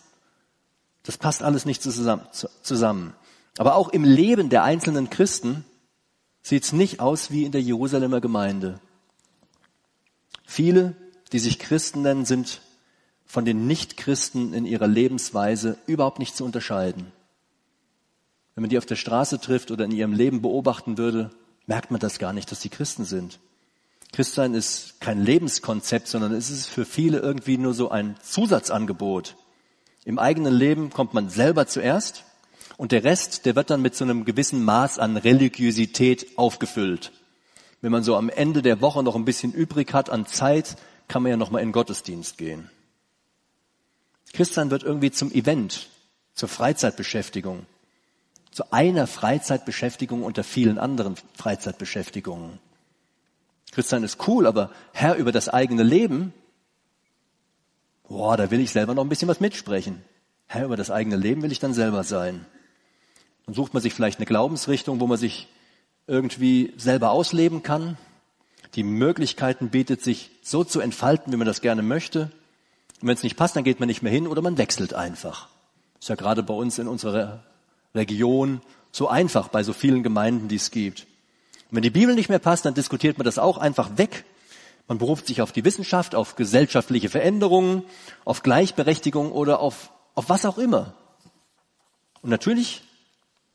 Das 1.02 1.16
passt 1.16 1.42
alles 1.42 1.64
nicht 1.64 1.83
zusammen. 1.83 3.14
Aber 3.57 3.74
auch 3.74 3.88
im 3.88 4.04
Leben 4.04 4.50
der 4.50 4.64
einzelnen 4.64 5.09
Christen 5.09 5.64
sieht 6.42 6.64
es 6.64 6.74
nicht 6.74 7.00
aus 7.00 7.31
wie 7.31 7.44
in 7.44 7.52
der 7.52 7.62
Jerusalemer 7.62 8.20
Gemeinde. 8.20 8.81
Viele, 10.44 10.94
die 11.33 11.38
sich 11.38 11.59
Christen 11.59 12.02
nennen, 12.02 12.26
sind 12.26 12.61
von 13.24 13.46
den 13.46 13.66
Nichtchristen 13.66 14.52
in 14.52 14.66
ihrer 14.66 14.88
Lebensweise 14.88 15.78
überhaupt 15.87 16.18
nicht 16.18 16.37
zu 16.37 16.44
unterscheiden. 16.44 17.12
Wenn 18.54 18.61
man 18.61 18.68
die 18.68 18.76
auf 18.76 18.85
der 18.85 18.96
Straße 18.96 19.40
trifft 19.40 19.70
oder 19.70 19.87
in 19.87 19.90
ihrem 19.90 20.12
Leben 20.12 20.42
beobachten 20.42 20.98
würde, 20.98 21.31
merkt 21.64 21.90
man 21.90 22.00
das 22.00 22.18
gar 22.18 22.35
nicht, 22.35 22.52
dass 22.52 22.61
sie 22.61 22.68
Christen 22.68 23.07
sind. 23.07 23.40
Christsein 24.12 24.55
ist 24.55 25.01
kein 25.01 25.23
Lebenskonzept, 25.23 26.09
sondern 26.09 26.33
es 26.33 26.51
ist 26.51 26.66
für 26.66 26.85
viele 26.85 27.18
irgendwie 27.18 27.59
nur 27.59 27.75
so 27.75 27.90
ein 27.90 28.16
Zusatzangebot. 28.23 29.37
Im 30.05 30.18
eigenen 30.18 30.55
Leben 30.55 30.90
kommt 30.90 31.14
man 31.14 31.29
selber 31.29 31.66
zuerst 31.66 32.25
und 32.77 32.92
der 32.92 33.05
Rest, 33.05 33.44
der 33.44 33.57
wird 33.57 33.71
dann 33.71 33.83
mit 33.83 33.94
so 33.94 34.05
einem 34.05 34.25
gewissen 34.25 34.64
Maß 34.64 34.99
an 34.99 35.16
Religiosität 35.16 36.38
aufgefüllt. 36.38 37.12
Wenn 37.81 37.92
man 37.92 38.03
so 38.03 38.16
am 38.16 38.29
Ende 38.29 38.62
der 38.62 38.81
Woche 38.81 39.03
noch 39.03 39.14
ein 39.14 39.25
bisschen 39.25 39.53
übrig 39.53 39.92
hat 39.92 40.11
an 40.11 40.27
Zeit, 40.27 40.77
kann 41.07 41.23
man 41.23 41.31
ja 41.31 41.37
noch 41.37 41.51
mal 41.51 41.61
in 41.61 41.73
Gottesdienst 41.73 42.38
gehen. 42.38 42.71
Christsein 44.33 44.71
wird 44.71 44.83
irgendwie 44.83 45.11
zum 45.11 45.33
Event, 45.33 45.88
zur 46.35 46.49
Freizeitbeschäftigung, 46.49 47.66
zu 48.51 48.73
einer 48.73 49.07
Freizeitbeschäftigung 49.07 50.23
unter 50.23 50.44
vielen 50.44 50.79
anderen 50.79 51.16
Freizeitbeschäftigungen. 51.35 52.59
Christsein 53.72 54.02
ist 54.02 54.26
cool, 54.28 54.46
aber 54.46 54.70
Herr 54.92 55.16
über 55.16 55.33
das 55.33 55.48
eigene 55.48 55.83
Leben, 55.83 56.33
boah, 58.09 58.37
da 58.37 58.50
will 58.50 58.61
ich 58.61 58.70
selber 58.70 58.94
noch 58.94 59.04
ein 59.04 59.09
bisschen 59.09 59.28
was 59.28 59.40
mitsprechen. 59.40 60.02
Herr 60.46 60.64
über 60.64 60.76
das 60.76 60.90
eigene 60.90 61.16
Leben 61.16 61.42
will 61.42 61.52
ich 61.52 61.59
dann 61.59 61.74
selber 61.74 62.04
sein. 62.04 62.46
Dann 63.46 63.54
sucht 63.54 63.74
man 63.74 63.83
sich 63.83 63.94
vielleicht 63.94 64.18
eine 64.18 64.26
Glaubensrichtung, 64.26 65.00
wo 65.00 65.07
man 65.07 65.18
sich 65.18 65.48
irgendwie 66.07 66.72
selber 66.76 67.11
ausleben 67.11 67.62
kann. 67.62 67.96
Die 68.74 68.83
Möglichkeiten 68.83 69.68
bietet 69.68 70.02
sich 70.02 70.31
so 70.42 70.64
zu 70.64 70.81
entfalten, 70.81 71.33
wie 71.33 71.37
man 71.37 71.46
das 71.46 71.61
gerne 71.61 71.83
möchte. 71.83 72.31
Und 73.00 73.09
wenn 73.09 73.14
es 73.14 73.22
nicht 73.22 73.37
passt, 73.37 73.57
dann 73.57 73.64
geht 73.64 73.81
man 73.81 73.87
nicht 73.87 74.02
mehr 74.02 74.12
hin 74.12 74.26
oder 74.26 74.42
man 74.42 74.59
wechselt 74.59 74.94
einfach. 74.94 75.48
Ist 76.00 76.09
ja 76.09 76.14
gerade 76.14 76.42
bei 76.42 76.54
uns 76.54 76.78
in 76.78 76.88
unserer 76.88 77.44
Region 77.94 78.61
so 78.90 79.09
einfach 79.09 79.48
bei 79.48 79.62
so 79.62 79.72
vielen 79.72 80.02
Gemeinden, 80.02 80.48
die 80.48 80.57
es 80.57 80.70
gibt. 80.70 81.07
Und 81.70 81.76
wenn 81.76 81.83
die 81.83 81.90
Bibel 81.90 82.14
nicht 82.14 82.28
mehr 82.28 82.38
passt, 82.38 82.64
dann 82.64 82.74
diskutiert 82.74 83.18
man 83.18 83.24
das 83.24 83.38
auch 83.38 83.59
einfach 83.59 83.96
weg. 83.96 84.24
Man 84.87 84.98
beruft 84.98 85.26
sich 85.26 85.42
auf 85.42 85.52
die 85.52 85.64
Wissenschaft, 85.64 86.14
auf 86.14 86.35
gesellschaftliche 86.35 87.11
Veränderungen, 87.11 87.85
auf 88.24 88.42
Gleichberechtigung 88.42 89.33
oder 89.33 89.61
auf, 89.61 89.90
auf 90.14 90.31
was 90.31 90.46
auch 90.46 90.57
immer. 90.57 90.94
Und 92.22 92.31
natürlich, 92.31 92.83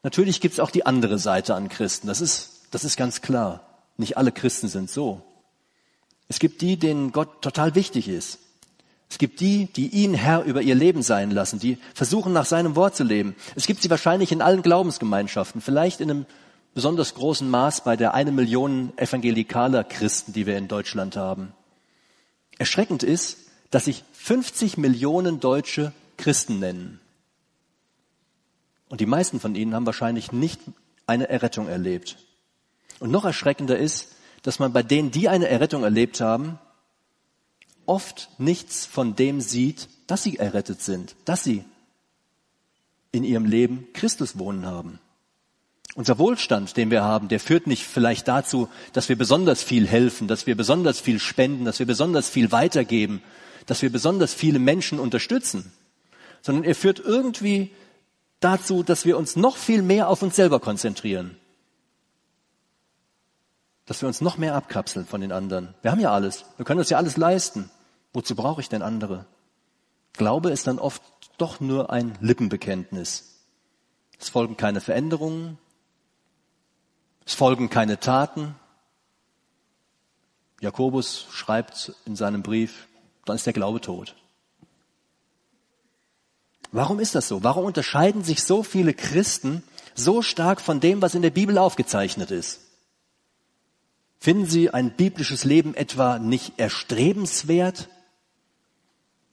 natürlich 0.03 0.41
gibt 0.41 0.53
es 0.53 0.59
auch 0.59 0.69
die 0.69 0.85
andere 0.85 1.17
Seite 1.17 1.55
an 1.55 1.69
Christen. 1.69 2.07
Das 2.07 2.21
ist, 2.21 2.67
das 2.69 2.83
ist 2.83 2.97
ganz 2.97 3.21
klar. 3.21 3.61
Nicht 3.97 4.17
alle 4.17 4.31
Christen 4.31 4.67
sind 4.67 4.91
so. 4.91 5.21
Es 6.27 6.39
gibt 6.39 6.61
die, 6.61 6.77
denen 6.77 7.11
Gott 7.11 7.41
total 7.41 7.73
wichtig 7.75 8.07
ist. 8.07 8.39
Es 9.09 9.17
gibt 9.17 9.39
die, 9.41 9.67
die 9.67 9.89
ihn 9.89 10.15
Herr 10.15 10.43
über 10.43 10.61
ihr 10.61 10.73
Leben 10.73 11.03
sein 11.03 11.29
lassen, 11.29 11.59
die 11.59 11.77
versuchen, 11.93 12.33
nach 12.33 12.45
seinem 12.45 12.75
Wort 12.75 12.95
zu 12.95 13.03
leben. 13.03 13.35
Es 13.55 13.67
gibt 13.67 13.83
sie 13.83 13.89
wahrscheinlich 13.91 14.31
in 14.31 14.41
allen 14.41 14.63
Glaubensgemeinschaften, 14.63 15.61
vielleicht 15.61 16.01
in 16.01 16.09
einem 16.09 16.25
besonders 16.73 17.13
großen 17.13 17.49
Maß 17.49 17.83
bei 17.83 17.95
der 17.95 18.13
eine 18.13 18.31
Million 18.31 18.93
evangelikaler 18.97 19.83
Christen, 19.83 20.33
die 20.33 20.45
wir 20.45 20.57
in 20.57 20.67
Deutschland 20.67 21.15
haben. 21.15 21.53
Erschreckend 22.57 23.03
ist, 23.03 23.37
dass 23.71 23.85
sich 23.85 24.03
50 24.13 24.77
Millionen 24.77 25.39
Deutsche 25.39 25.93
Christen 26.17 26.59
nennen. 26.59 26.99
Und 28.89 29.01
die 29.01 29.05
meisten 29.05 29.39
von 29.39 29.55
ihnen 29.55 29.73
haben 29.73 29.85
wahrscheinlich 29.85 30.31
nicht 30.31 30.59
eine 31.07 31.29
Errettung 31.29 31.67
erlebt. 31.67 32.17
Und 32.99 33.11
noch 33.11 33.25
erschreckender 33.25 33.77
ist, 33.77 34.15
dass 34.43 34.59
man 34.59 34.73
bei 34.73 34.83
denen, 34.83 35.11
die 35.11 35.29
eine 35.29 35.47
Errettung 35.47 35.83
erlebt 35.83 36.21
haben, 36.21 36.59
oft 37.85 38.29
nichts 38.37 38.85
von 38.85 39.15
dem 39.15 39.41
sieht, 39.41 39.89
dass 40.07 40.23
sie 40.23 40.37
errettet 40.37 40.81
sind, 40.81 41.15
dass 41.25 41.43
sie 41.43 41.65
in 43.11 43.23
ihrem 43.23 43.45
Leben 43.45 43.87
Christus 43.93 44.37
wohnen 44.37 44.65
haben. 44.65 44.99
Unser 45.95 46.17
Wohlstand, 46.17 46.75
den 46.75 46.89
wir 46.89 47.03
haben, 47.03 47.27
der 47.27 47.39
führt 47.39 47.67
nicht 47.67 47.85
vielleicht 47.85 48.27
dazu, 48.27 48.67
dass 48.93 49.09
wir 49.09 49.17
besonders 49.17 49.61
viel 49.61 49.87
helfen, 49.87 50.27
dass 50.27 50.47
wir 50.47 50.57
besonders 50.57 50.99
viel 50.99 51.19
spenden, 51.19 51.65
dass 51.65 51.77
wir 51.77 51.85
besonders 51.85 52.29
viel 52.29 52.51
weitergeben, 52.51 53.21
dass 53.67 53.81
wir 53.83 53.91
besonders 53.91 54.33
viele 54.33 54.57
Menschen 54.57 54.99
unterstützen, 54.99 55.71
sondern 56.41 56.63
er 56.63 56.73
führt 56.73 56.99
irgendwie 56.99 57.71
dazu, 58.39 58.81
dass 58.81 59.05
wir 59.05 59.17
uns 59.17 59.35
noch 59.35 59.55
viel 59.55 59.83
mehr 59.83 60.09
auf 60.09 60.23
uns 60.23 60.35
selber 60.35 60.59
konzentrieren. 60.59 61.37
Dass 63.85 64.01
wir 64.01 64.07
uns 64.07 64.21
noch 64.21 64.37
mehr 64.37 64.55
abkapseln 64.55 65.05
von 65.05 65.21
den 65.21 65.31
anderen. 65.31 65.75
Wir 65.81 65.91
haben 65.91 65.99
ja 65.99 66.11
alles. 66.11 66.45
Wir 66.57 66.65
können 66.65 66.79
uns 66.79 66.89
ja 66.89 66.97
alles 66.97 67.17
leisten. 67.17 67.69
Wozu 68.13 68.35
brauche 68.35 68.61
ich 68.61 68.69
denn 68.69 68.81
andere? 68.81 69.25
Glaube 70.13 70.51
ist 70.51 70.67
dann 70.67 70.79
oft 70.79 71.01
doch 71.37 71.59
nur 71.59 71.91
ein 71.91 72.17
Lippenbekenntnis. 72.19 73.41
Es 74.19 74.29
folgen 74.29 74.57
keine 74.57 74.81
Veränderungen. 74.81 75.57
Es 77.25 77.33
folgen 77.33 77.69
keine 77.69 77.99
Taten. 77.99 78.55
Jakobus 80.61 81.25
schreibt 81.31 81.93
in 82.05 82.15
seinem 82.15 82.43
Brief, 82.43 82.87
dann 83.25 83.35
ist 83.35 83.45
der 83.45 83.53
Glaube 83.53 83.81
tot. 83.81 84.15
Warum 86.71 86.99
ist 86.99 87.15
das 87.15 87.27
so? 87.27 87.43
Warum 87.43 87.65
unterscheiden 87.65 88.23
sich 88.23 88.43
so 88.43 88.63
viele 88.63 88.93
Christen 88.93 89.63
so 89.93 90.21
stark 90.21 90.59
von 90.59 90.79
dem, 90.79 91.01
was 91.01 91.15
in 91.15 91.21
der 91.21 91.29
Bibel 91.29 91.57
aufgezeichnet 91.57 92.31
ist? 92.31 92.61
Finden 94.17 94.45
Sie 94.45 94.69
ein 94.69 94.95
biblisches 94.95 95.43
Leben 95.43 95.75
etwa 95.75 96.17
nicht 96.17 96.53
erstrebenswert? 96.57 97.89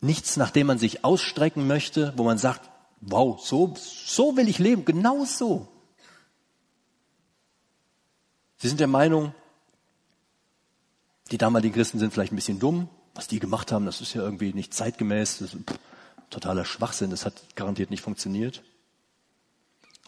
Nichts, 0.00 0.36
nach 0.36 0.50
dem 0.50 0.66
man 0.66 0.78
sich 0.78 1.04
ausstrecken 1.04 1.66
möchte, 1.66 2.12
wo 2.16 2.24
man 2.24 2.38
sagt, 2.38 2.68
wow, 3.00 3.40
so, 3.40 3.74
so 3.76 4.36
will 4.36 4.48
ich 4.48 4.58
leben, 4.58 4.84
genau 4.84 5.24
so. 5.24 5.68
Sie 8.60 8.68
sind 8.68 8.78
der 8.78 8.88
Meinung, 8.88 9.34
die 11.30 11.38
damaligen 11.38 11.74
Christen 11.74 11.98
sind 11.98 12.12
vielleicht 12.12 12.30
ein 12.30 12.36
bisschen 12.36 12.58
dumm. 12.58 12.90
Was 13.14 13.26
die 13.26 13.40
gemacht 13.40 13.72
haben, 13.72 13.86
das 13.86 14.02
ist 14.02 14.12
ja 14.12 14.20
irgendwie 14.20 14.52
nicht 14.52 14.74
zeitgemäß. 14.74 15.38
Das 15.38 15.54
ist 15.54 15.64
totaler 16.28 16.66
Schwachsinn. 16.66 17.10
Das 17.10 17.24
hat 17.24 17.42
garantiert 17.56 17.90
nicht 17.90 18.02
funktioniert. 18.02 18.62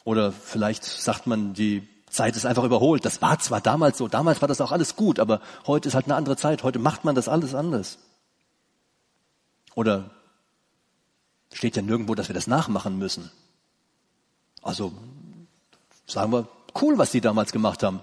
Oder 0.04 0.32
vielleicht 0.32 0.84
sagt 0.84 1.26
man, 1.26 1.54
die 1.54 1.88
Zeit 2.10 2.36
ist 2.36 2.44
einfach 2.44 2.64
überholt. 2.64 3.06
Das 3.06 3.22
war 3.22 3.38
zwar 3.38 3.62
damals 3.62 3.96
so, 3.96 4.06
damals 4.06 4.42
war 4.42 4.48
das 4.48 4.60
auch 4.60 4.70
alles 4.70 4.96
gut, 4.96 5.18
aber 5.18 5.40
heute 5.66 5.88
ist 5.88 5.94
halt 5.94 6.04
eine 6.04 6.16
andere 6.16 6.36
Zeit. 6.36 6.62
Heute 6.62 6.78
macht 6.78 7.04
man 7.04 7.14
das 7.14 7.28
alles 7.28 7.54
anders. 7.54 7.98
Oder 9.74 10.10
steht 11.54 11.76
ja 11.76 11.80
nirgendwo, 11.80 12.14
dass 12.14 12.28
wir 12.28 12.34
das 12.34 12.46
nachmachen 12.46 12.98
müssen. 12.98 13.30
Also 14.60 14.92
sagen 16.06 16.32
wir, 16.32 16.48
cool, 16.82 16.98
was 16.98 17.12
die 17.12 17.22
damals 17.22 17.50
gemacht 17.50 17.82
haben. 17.82 18.02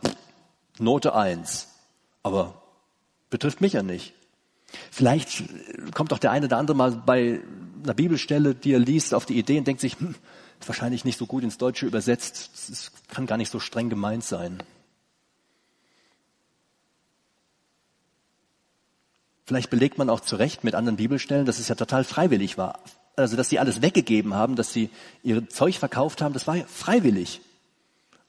Note 0.80 1.16
eins, 1.16 1.70
Aber 2.24 2.62
betrifft 3.30 3.62
mich 3.62 3.74
ja 3.74 3.84
nicht. 3.84 4.14
Vielleicht 4.92 5.44
kommt 5.94 6.12
doch 6.12 6.20
der 6.20 6.32
eine 6.32 6.46
oder 6.46 6.58
andere 6.58 6.78
mal 6.78 6.92
bei 6.92 7.42
einer 7.84 7.94
Bibelstelle, 7.94 8.56
die 8.56 8.74
er 8.74 8.80
liest, 8.80 9.14
auf 9.14 9.26
die 9.26 9.38
Idee 9.38 9.58
und 9.58 9.68
denkt 9.68 9.82
sich, 9.82 10.00
hm, 10.00 10.16
ist 10.60 10.68
wahrscheinlich 10.68 11.06
nicht 11.06 11.18
so 11.18 11.26
gut 11.26 11.44
ins 11.44 11.58
Deutsche 11.58 11.86
übersetzt. 11.86 12.52
Das 12.70 12.92
kann 13.08 13.26
gar 13.26 13.38
nicht 13.38 13.52
so 13.52 13.60
streng 13.60 13.90
gemeint 13.90 14.24
sein. 14.24 14.62
Vielleicht 19.46 19.72
belegt 19.72 19.98
man 19.98 20.12
auch 20.12 20.20
zu 20.20 20.36
Recht 20.36 20.64
mit 20.64 20.76
anderen 20.76 20.98
Bibelstellen, 20.98 21.46
dass 21.46 21.58
es 21.58 21.70
ja 21.70 21.76
total 21.76 22.04
freiwillig 22.04 22.58
war. 22.58 22.80
Also, 23.16 23.36
dass 23.36 23.50
sie 23.50 23.58
alles 23.58 23.82
weggegeben 23.82 24.36
haben, 24.36 24.56
dass 24.56 24.72
sie 24.72 24.92
ihr 25.24 25.50
Zeug 25.50 25.80
verkauft 25.80 26.22
haben, 26.22 26.34
das 26.34 26.46
war 26.46 26.56
ja 26.56 26.66
freiwillig. 26.68 27.42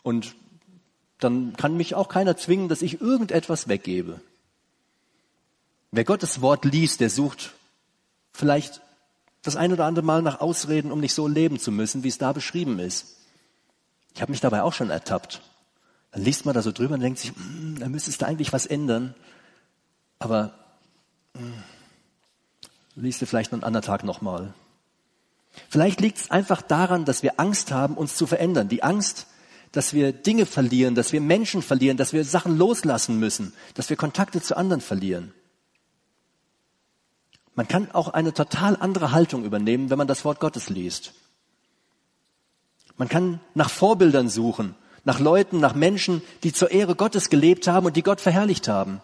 Und 0.02 0.34
dann 1.20 1.54
kann 1.56 1.76
mich 1.76 1.94
auch 1.94 2.08
keiner 2.08 2.36
zwingen, 2.36 2.68
dass 2.68 2.82
ich 2.82 3.00
irgendetwas 3.00 3.68
weggebe. 3.68 4.20
Wer 5.90 6.04
Gottes 6.04 6.40
Wort 6.40 6.64
liest, 6.64 7.00
der 7.00 7.10
sucht 7.10 7.54
vielleicht 8.32 8.80
das 9.42 9.56
ein 9.56 9.72
oder 9.72 9.86
andere 9.86 10.04
Mal 10.04 10.22
nach 10.22 10.40
Ausreden, 10.40 10.92
um 10.92 11.00
nicht 11.00 11.14
so 11.14 11.26
leben 11.26 11.58
zu 11.58 11.72
müssen, 11.72 12.02
wie 12.02 12.08
es 12.08 12.18
da 12.18 12.32
beschrieben 12.32 12.78
ist. 12.78 13.16
Ich 14.14 14.22
habe 14.22 14.32
mich 14.32 14.40
dabei 14.40 14.62
auch 14.62 14.72
schon 14.72 14.90
ertappt. 14.90 15.40
Dann 16.12 16.22
liest 16.22 16.44
man 16.44 16.54
da 16.54 16.62
so 16.62 16.72
drüber 16.72 16.94
und 16.94 17.00
denkt 17.00 17.18
sich, 17.18 17.32
hm, 17.34 17.78
da 17.78 17.88
müsstest 17.88 18.22
du 18.22 18.26
eigentlich 18.26 18.52
was 18.52 18.66
ändern. 18.66 19.14
Aber 20.18 20.54
Liest 22.96 23.22
du 23.22 23.26
vielleicht 23.26 23.52
einen 23.52 23.64
anderen 23.64 23.84
Tag 23.84 24.04
nochmal. 24.04 24.52
Vielleicht 25.68 26.00
liegt 26.00 26.18
es 26.18 26.30
einfach 26.30 26.62
daran, 26.62 27.04
dass 27.04 27.22
wir 27.22 27.40
Angst 27.40 27.72
haben, 27.72 27.96
uns 27.96 28.16
zu 28.16 28.26
verändern. 28.26 28.68
Die 28.68 28.82
Angst, 28.82 29.26
dass 29.72 29.94
wir 29.94 30.12
Dinge 30.12 30.46
verlieren, 30.46 30.94
dass 30.94 31.12
wir 31.12 31.20
Menschen 31.20 31.62
verlieren, 31.62 31.96
dass 31.96 32.12
wir 32.12 32.24
Sachen 32.24 32.56
loslassen 32.56 33.18
müssen, 33.18 33.52
dass 33.74 33.88
wir 33.88 33.96
Kontakte 33.96 34.40
zu 34.40 34.56
anderen 34.56 34.80
verlieren. 34.80 35.32
Man 37.54 37.68
kann 37.68 37.90
auch 37.90 38.08
eine 38.08 38.32
total 38.32 38.76
andere 38.76 39.12
Haltung 39.12 39.44
übernehmen, 39.44 39.90
wenn 39.90 39.98
man 39.98 40.08
das 40.08 40.24
Wort 40.24 40.40
Gottes 40.40 40.70
liest. 40.70 41.12
Man 42.96 43.08
kann 43.08 43.40
nach 43.54 43.70
Vorbildern 43.70 44.28
suchen, 44.28 44.74
nach 45.04 45.20
Leuten, 45.20 45.60
nach 45.60 45.74
Menschen, 45.74 46.22
die 46.42 46.52
zur 46.52 46.70
Ehre 46.70 46.94
Gottes 46.94 47.30
gelebt 47.30 47.66
haben 47.66 47.86
und 47.86 47.96
die 47.96 48.02
Gott 48.02 48.20
verherrlicht 48.20 48.68
haben. 48.68 49.00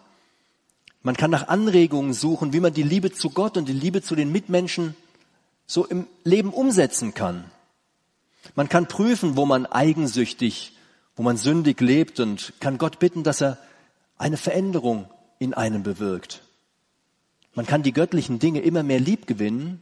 Man 1.01 1.15
kann 1.15 1.31
nach 1.31 1.47
Anregungen 1.47 2.13
suchen, 2.13 2.53
wie 2.53 2.59
man 2.59 2.73
die 2.73 2.83
Liebe 2.83 3.11
zu 3.11 3.29
Gott 3.29 3.57
und 3.57 3.67
die 3.67 3.73
Liebe 3.73 4.01
zu 4.01 4.15
den 4.15 4.31
Mitmenschen 4.31 4.95
so 5.65 5.85
im 5.85 6.07
Leben 6.23 6.51
umsetzen 6.51 7.13
kann. 7.13 7.45
Man 8.55 8.69
kann 8.69 8.87
prüfen, 8.87 9.35
wo 9.35 9.45
man 9.45 9.65
eigensüchtig, 9.65 10.73
wo 11.15 11.23
man 11.23 11.37
sündig 11.37 11.81
lebt 11.81 12.19
und 12.19 12.53
kann 12.59 12.77
Gott 12.77 12.99
bitten, 12.99 13.23
dass 13.23 13.41
er 13.41 13.57
eine 14.17 14.37
Veränderung 14.37 15.07
in 15.39 15.53
einem 15.53 15.83
bewirkt. 15.83 16.41
Man 17.53 17.65
kann 17.65 17.83
die 17.83 17.93
göttlichen 17.93 18.39
Dinge 18.39 18.61
immer 18.61 18.83
mehr 18.83 18.99
lieb 18.99 19.25
gewinnen, 19.25 19.81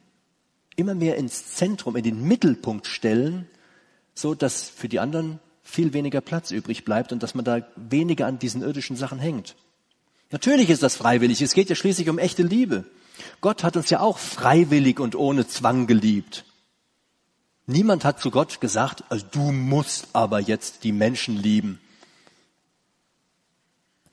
immer 0.75 0.95
mehr 0.95 1.17
ins 1.17 1.56
Zentrum, 1.56 1.95
in 1.95 2.04
den 2.04 2.25
Mittelpunkt 2.25 2.88
stellen, 2.88 3.47
so 4.13 4.34
dass 4.34 4.69
für 4.69 4.88
die 4.88 4.99
anderen 4.99 5.39
viel 5.62 5.93
weniger 5.93 6.21
Platz 6.21 6.51
übrig 6.51 6.86
bleibt 6.86 7.12
und 7.12 7.23
dass 7.23 7.36
man 7.36 7.43
da 7.43 7.67
weniger 7.75 8.28
an 8.28 8.39
diesen 8.39 8.62
irdischen 8.62 8.95
Sachen 8.95 9.19
hängt. 9.19 9.56
Natürlich 10.32 10.69
ist 10.69 10.84
das 10.84 10.95
freiwillig. 10.95 11.41
Es 11.41 11.54
geht 11.54 11.69
ja 11.69 11.75
schließlich 11.75 12.10
um 12.10 12.17
echte 12.17 12.43
Liebe. 12.43 12.86
Gott 13.41 13.63
hat 13.63 13.78
uns 13.78 13.89
ja 13.89 13.99
auch 13.99 14.17
freiwillig 14.17 14.99
und 14.99 15.15
ohne 15.15 15.47
Zwang 15.47 15.88
geliebt. 15.88 16.44
Niemand 17.67 18.06
hat 18.06 18.21
zu 18.21 18.30
Gott 18.30 18.62
gesagt, 18.62 19.04
also 19.10 19.25
du 19.32 19.51
musst 19.51 20.08
aber 20.13 20.39
jetzt 20.39 20.84
die 20.84 20.91
Menschen 20.91 21.36
lieben. 21.36 21.80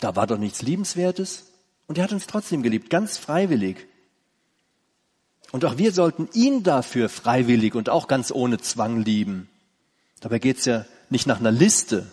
Da 0.01 0.17
war 0.17 0.27
doch 0.27 0.39
nichts 0.39 0.63
Liebenswertes. 0.63 1.47
Und 1.87 1.99
er 1.99 2.05
hat 2.05 2.13
uns 2.13 2.27
trotzdem 2.27 2.63
geliebt, 2.63 2.89
ganz 2.91 3.19
freiwillig. 3.19 3.87
Und 5.51 5.65
auch 5.67 5.77
wir 5.77 5.93
sollten 5.93 6.29
ihn 6.33 6.63
dafür 6.63 7.11
freiwillig 7.11 7.75
und 7.75 7.91
auch 7.91 8.09
ganz 8.09 8.33
ohne 8.33 8.59
Zwang 8.59 9.03
lieben. 9.03 9.51
Dabei 10.21 10.39
geht's 10.39 10.65
ja 10.65 10.87
nicht 11.11 11.27
nach 11.27 11.41
einer 11.41 11.51
Liste. 11.51 12.11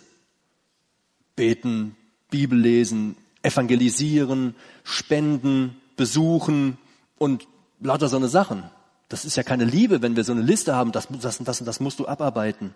Beten, 1.36 1.96
Bibel 2.28 2.58
lesen, 2.58 3.16
evangelisieren, 3.42 4.54
spenden, 4.84 5.80
besuchen 5.96 6.76
und 7.16 7.48
lauter 7.80 8.08
so 8.08 8.16
eine 8.16 8.28
Sachen. 8.28 8.64
Das 9.10 9.24
ist 9.24 9.36
ja 9.36 9.42
keine 9.42 9.64
Liebe, 9.64 10.02
wenn 10.02 10.14
wir 10.14 10.22
so 10.22 10.30
eine 10.30 10.40
Liste 10.40 10.76
haben, 10.76 10.92
das, 10.92 11.08
das 11.10 11.40
und 11.40 11.48
das 11.48 11.60
und 11.60 11.66
das 11.66 11.80
musst 11.80 11.98
du 11.98 12.06
abarbeiten. 12.06 12.74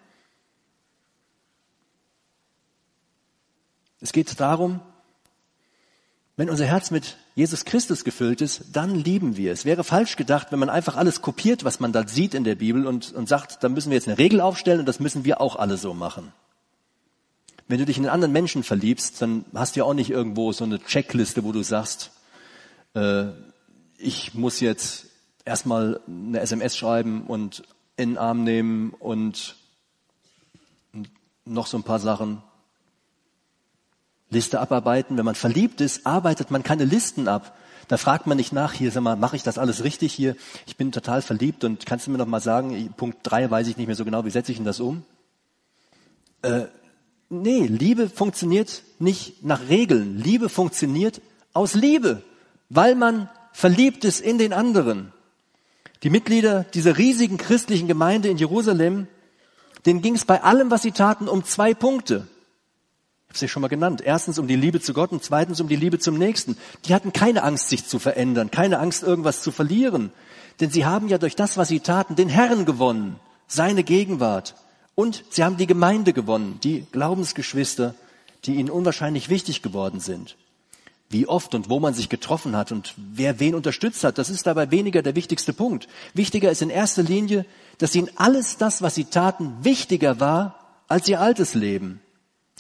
Es 4.00 4.12
geht 4.12 4.38
darum, 4.40 4.80
wenn 6.36 6.50
unser 6.50 6.66
Herz 6.66 6.90
mit 6.90 7.16
Jesus 7.36 7.64
Christus 7.64 8.02
gefüllt 8.02 8.40
ist, 8.40 8.64
dann 8.72 8.96
lieben 8.96 9.36
wir. 9.36 9.52
Es 9.52 9.64
wäre 9.64 9.84
falsch 9.84 10.16
gedacht, 10.16 10.48
wenn 10.50 10.58
man 10.58 10.70
einfach 10.70 10.96
alles 10.96 11.22
kopiert, 11.22 11.62
was 11.62 11.78
man 11.78 11.92
da 11.92 12.06
sieht 12.08 12.34
in 12.34 12.42
der 12.42 12.56
Bibel 12.56 12.88
und, 12.88 13.12
und 13.12 13.28
sagt, 13.28 13.62
da 13.62 13.68
müssen 13.68 13.90
wir 13.90 13.96
jetzt 13.96 14.08
eine 14.08 14.18
Regel 14.18 14.40
aufstellen 14.40 14.80
und 14.80 14.86
das 14.86 14.98
müssen 14.98 15.24
wir 15.24 15.40
auch 15.40 15.54
alle 15.54 15.76
so 15.76 15.94
machen. 15.94 16.32
Wenn 17.68 17.78
du 17.78 17.86
dich 17.86 17.96
in 17.96 18.06
einen 18.06 18.12
anderen 18.12 18.32
Menschen 18.32 18.64
verliebst, 18.64 19.22
dann 19.22 19.44
hast 19.54 19.76
du 19.76 19.80
ja 19.80 19.84
auch 19.84 19.94
nicht 19.94 20.10
irgendwo 20.10 20.50
so 20.50 20.64
eine 20.64 20.80
Checkliste, 20.80 21.44
wo 21.44 21.52
du 21.52 21.62
sagst, 21.62 22.10
äh, 22.94 23.26
ich 23.96 24.34
muss 24.34 24.58
jetzt 24.58 25.06
erstmal 25.44 26.00
eine 26.06 26.40
SMS 26.40 26.76
schreiben 26.76 27.26
und 27.26 27.62
in 27.96 28.10
den 28.10 28.18
Arm 28.18 28.44
nehmen 28.44 28.90
und 28.98 29.56
noch 31.44 31.66
so 31.66 31.76
ein 31.76 31.82
paar 31.82 32.00
Sachen. 32.00 32.42
Liste 34.30 34.60
abarbeiten. 34.60 35.16
Wenn 35.16 35.24
man 35.24 35.34
verliebt 35.34 35.80
ist, 35.80 36.06
arbeitet 36.06 36.50
man 36.50 36.62
keine 36.62 36.84
Listen 36.84 37.28
ab. 37.28 37.56
Da 37.88 37.96
fragt 37.98 38.26
man 38.26 38.36
nicht 38.36 38.52
nach, 38.52 38.72
hier, 38.72 38.90
sag 38.90 39.02
mal, 39.02 39.16
mache 39.16 39.36
ich 39.36 39.42
das 39.42 39.58
alles 39.58 39.84
richtig 39.84 40.12
hier? 40.12 40.36
Ich 40.66 40.76
bin 40.76 40.90
total 40.90 41.22
verliebt 41.22 41.64
und 41.64 41.84
kannst 41.86 42.06
du 42.06 42.10
mir 42.10 42.18
noch 42.18 42.26
mal 42.26 42.40
sagen, 42.40 42.92
Punkt 42.96 43.18
drei 43.22 43.50
weiß 43.50 43.68
ich 43.68 43.76
nicht 43.76 43.86
mehr 43.86 43.96
so 43.96 44.04
genau, 44.04 44.24
wie 44.24 44.30
setze 44.30 44.52
ich 44.52 44.58
denn 44.58 44.64
das 44.64 44.80
um? 44.80 45.04
Äh, 46.42 46.66
nee, 47.28 47.66
Liebe 47.66 48.08
funktioniert 48.08 48.82
nicht 48.98 49.44
nach 49.44 49.68
Regeln. 49.68 50.18
Liebe 50.18 50.48
funktioniert 50.48 51.20
aus 51.52 51.74
Liebe, 51.74 52.22
weil 52.70 52.94
man 52.94 53.28
verliebt 53.52 54.04
ist 54.04 54.20
in 54.20 54.38
den 54.38 54.52
anderen. 54.52 55.12
Die 56.04 56.10
Mitglieder 56.10 56.64
dieser 56.74 56.96
riesigen 56.96 57.36
christlichen 57.36 57.88
Gemeinde 57.88 58.28
in 58.28 58.36
Jerusalem, 58.36 59.08
denen 59.86 60.02
ging 60.02 60.14
es 60.14 60.24
bei 60.24 60.42
allem, 60.42 60.70
was 60.70 60.82
sie 60.82 60.92
taten, 60.92 61.28
um 61.28 61.44
zwei 61.44 61.74
Punkte 61.74 62.28
habe 63.34 63.38
es 63.38 63.40
ja 63.40 63.48
schon 63.48 63.62
mal 63.62 63.68
genannt. 63.68 64.00
Erstens 64.00 64.38
um 64.38 64.46
die 64.46 64.54
Liebe 64.54 64.80
zu 64.80 64.94
Gott 64.94 65.10
und 65.10 65.24
zweitens 65.24 65.60
um 65.60 65.66
die 65.66 65.74
Liebe 65.74 65.98
zum 65.98 66.16
Nächsten. 66.16 66.56
Die 66.84 66.94
hatten 66.94 67.12
keine 67.12 67.42
Angst, 67.42 67.68
sich 67.68 67.84
zu 67.84 67.98
verändern, 67.98 68.52
keine 68.52 68.78
Angst, 68.78 69.02
irgendwas 69.02 69.42
zu 69.42 69.50
verlieren. 69.50 70.12
Denn 70.60 70.70
sie 70.70 70.84
haben 70.84 71.08
ja 71.08 71.18
durch 71.18 71.34
das, 71.34 71.56
was 71.56 71.66
sie 71.66 71.80
taten, 71.80 72.14
den 72.14 72.28
Herrn 72.28 72.64
gewonnen, 72.64 73.18
seine 73.48 73.82
Gegenwart. 73.82 74.54
Und 74.94 75.24
sie 75.30 75.42
haben 75.42 75.56
die 75.56 75.66
Gemeinde 75.66 76.12
gewonnen, 76.12 76.60
die 76.62 76.86
Glaubensgeschwister, 76.92 77.96
die 78.44 78.54
ihnen 78.54 78.70
unwahrscheinlich 78.70 79.30
wichtig 79.30 79.62
geworden 79.62 79.98
sind. 79.98 80.36
Wie 81.14 81.28
oft 81.28 81.54
und 81.54 81.70
wo 81.70 81.78
man 81.78 81.94
sich 81.94 82.08
getroffen 82.08 82.56
hat 82.56 82.72
und 82.72 82.92
wer 82.96 83.38
wen 83.38 83.54
unterstützt 83.54 84.02
hat, 84.02 84.18
das 84.18 84.30
ist 84.30 84.48
dabei 84.48 84.72
weniger 84.72 85.00
der 85.00 85.14
wichtigste 85.14 85.52
Punkt. 85.52 85.86
Wichtiger 86.12 86.50
ist 86.50 86.60
in 86.60 86.70
erster 86.70 87.04
Linie, 87.04 87.46
dass 87.78 87.94
ihnen 87.94 88.10
alles 88.16 88.56
das, 88.56 88.82
was 88.82 88.96
sie 88.96 89.04
taten, 89.04 89.54
wichtiger 89.62 90.18
war 90.18 90.58
als 90.88 91.06
ihr 91.06 91.20
altes 91.20 91.54
Leben. 91.54 92.00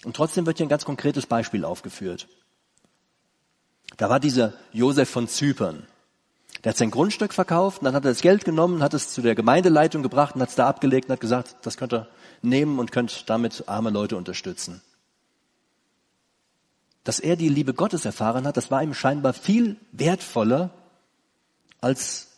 Und 0.04 0.14
trotzdem 0.14 0.46
wird 0.46 0.58
hier 0.58 0.66
ein 0.66 0.68
ganz 0.68 0.84
konkretes 0.84 1.26
Beispiel 1.26 1.64
aufgeführt. 1.64 2.28
Da 3.96 4.08
war 4.08 4.20
dieser 4.20 4.52
Josef 4.72 5.10
von 5.10 5.26
Zypern. 5.26 5.88
Der 6.62 6.70
hat 6.70 6.76
sein 6.76 6.92
Grundstück 6.92 7.34
verkauft 7.34 7.80
und 7.80 7.86
dann 7.86 7.96
hat 7.96 8.04
er 8.04 8.12
das 8.12 8.22
Geld 8.22 8.44
genommen, 8.44 8.84
hat 8.84 8.94
es 8.94 9.12
zu 9.12 9.20
der 9.20 9.34
Gemeindeleitung 9.34 10.04
gebracht 10.04 10.36
und 10.36 10.42
hat 10.42 10.50
es 10.50 10.54
da 10.54 10.68
abgelegt 10.68 11.08
und 11.08 11.14
hat 11.14 11.20
gesagt, 11.20 11.56
das 11.62 11.76
könnt 11.76 11.92
ihr 11.92 12.06
nehmen 12.40 12.78
und 12.78 12.92
könnt 12.92 13.28
damit 13.28 13.64
arme 13.66 13.90
Leute 13.90 14.16
unterstützen. 14.16 14.80
Dass 17.04 17.20
er 17.20 17.36
die 17.36 17.48
Liebe 17.48 17.74
Gottes 17.74 18.04
erfahren 18.04 18.46
hat, 18.46 18.56
das 18.56 18.70
war 18.70 18.82
ihm 18.82 18.94
scheinbar 18.94 19.34
viel 19.34 19.76
wertvoller 19.92 20.70
als 21.80 22.28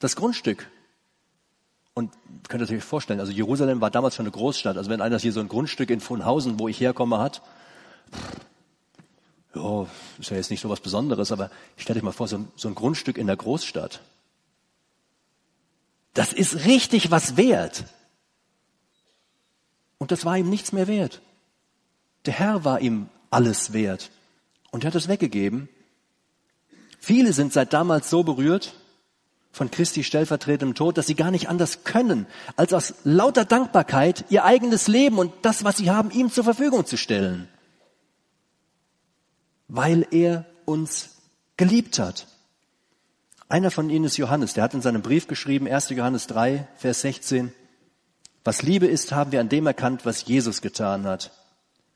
das 0.00 0.16
Grundstück, 0.16 0.68
und 1.94 2.12
könnt 2.48 2.68
ihr 2.68 2.76
euch 2.76 2.84
vorstellen, 2.84 3.20
also 3.20 3.32
Jerusalem 3.32 3.80
war 3.80 3.90
damals 3.90 4.14
schon 4.14 4.24
eine 4.24 4.32
Großstadt. 4.32 4.76
Also 4.76 4.90
wenn 4.90 5.00
einer 5.00 5.18
hier 5.18 5.32
so 5.32 5.40
ein 5.40 5.48
Grundstück 5.48 5.90
in 5.90 6.00
Vonhausen, 6.00 6.58
wo 6.58 6.68
ich 6.68 6.80
herkomme, 6.80 7.18
hat, 7.18 7.42
ja, 9.54 9.86
ist 10.18 10.30
ja 10.30 10.36
jetzt 10.36 10.50
nicht 10.50 10.60
so 10.60 10.70
was 10.70 10.80
Besonderes, 10.80 11.32
aber 11.32 11.50
stellt 11.76 11.98
euch 11.98 12.02
mal 12.02 12.12
vor, 12.12 12.28
so 12.28 12.38
ein, 12.38 12.48
so 12.56 12.68
ein 12.68 12.74
Grundstück 12.74 13.18
in 13.18 13.26
der 13.26 13.36
Großstadt. 13.36 14.00
Das 16.14 16.32
ist 16.32 16.64
richtig 16.64 17.10
was 17.10 17.36
wert. 17.36 17.84
Und 19.98 20.12
das 20.12 20.24
war 20.24 20.38
ihm 20.38 20.48
nichts 20.48 20.72
mehr 20.72 20.86
wert. 20.86 21.20
Der 22.26 22.34
Herr 22.34 22.64
war 22.64 22.80
ihm 22.80 23.08
alles 23.30 23.72
wert. 23.72 24.10
Und 24.70 24.84
er 24.84 24.88
hat 24.88 24.94
es 24.94 25.08
weggegeben. 25.08 25.68
Viele 26.98 27.32
sind 27.32 27.52
seit 27.52 27.72
damals 27.72 28.10
so 28.10 28.22
berührt, 28.22 28.74
von 29.52 29.70
Christi 29.70 30.04
stellvertretendem 30.04 30.74
Tod, 30.74 30.96
dass 30.96 31.06
sie 31.06 31.16
gar 31.16 31.30
nicht 31.30 31.48
anders 31.48 31.82
können, 31.84 32.26
als 32.56 32.72
aus 32.72 32.94
lauter 33.04 33.44
Dankbarkeit 33.44 34.24
ihr 34.28 34.44
eigenes 34.44 34.86
Leben 34.86 35.18
und 35.18 35.32
das, 35.42 35.64
was 35.64 35.78
sie 35.78 35.90
haben, 35.90 36.10
ihm 36.10 36.30
zur 36.30 36.44
Verfügung 36.44 36.86
zu 36.86 36.96
stellen. 36.96 37.48
Weil 39.66 40.06
er 40.10 40.46
uns 40.66 41.16
geliebt 41.56 41.98
hat. 41.98 42.26
Einer 43.48 43.72
von 43.72 43.90
ihnen 43.90 44.04
ist 44.04 44.16
Johannes, 44.16 44.54
der 44.54 44.62
hat 44.62 44.74
in 44.74 44.82
seinem 44.82 45.02
Brief 45.02 45.26
geschrieben, 45.26 45.66
1. 45.66 45.90
Johannes 45.90 46.28
3, 46.28 46.68
Vers 46.76 47.00
16, 47.00 47.52
was 48.44 48.62
Liebe 48.62 48.86
ist, 48.86 49.12
haben 49.12 49.32
wir 49.32 49.40
an 49.40 49.48
dem 49.48 49.66
erkannt, 49.66 50.06
was 50.06 50.24
Jesus 50.24 50.62
getan 50.62 51.04
hat. 51.04 51.32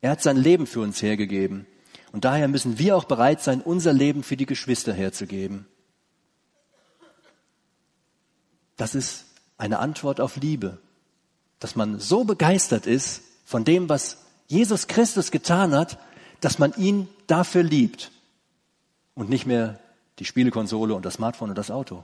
Er 0.05 0.11
hat 0.11 0.21
sein 0.21 0.37
Leben 0.37 0.67
für 0.67 0.81
uns 0.81 1.01
hergegeben. 1.01 1.65
Und 2.11 2.25
daher 2.25 2.47
müssen 2.47 2.77
wir 2.77 2.95
auch 2.95 3.05
bereit 3.05 3.41
sein, 3.41 3.59
unser 3.59 3.91
Leben 3.91 4.21
für 4.21 4.37
die 4.37 4.45
Geschwister 4.45 4.93
herzugeben. 4.93 5.65
Das 8.77 8.93
ist 8.93 9.25
eine 9.57 9.79
Antwort 9.79 10.21
auf 10.21 10.35
Liebe. 10.35 10.77
Dass 11.57 11.75
man 11.75 11.99
so 11.99 12.23
begeistert 12.23 12.85
ist 12.85 13.23
von 13.45 13.65
dem, 13.65 13.89
was 13.89 14.19
Jesus 14.45 14.85
Christus 14.85 15.31
getan 15.31 15.73
hat, 15.73 15.97
dass 16.39 16.59
man 16.59 16.75
ihn 16.77 17.07
dafür 17.25 17.63
liebt 17.63 18.11
und 19.15 19.27
nicht 19.27 19.47
mehr 19.47 19.79
die 20.19 20.25
Spielekonsole 20.25 20.93
und 20.93 21.03
das 21.03 21.15
Smartphone 21.15 21.49
und 21.49 21.57
das 21.57 21.71
Auto. 21.71 22.03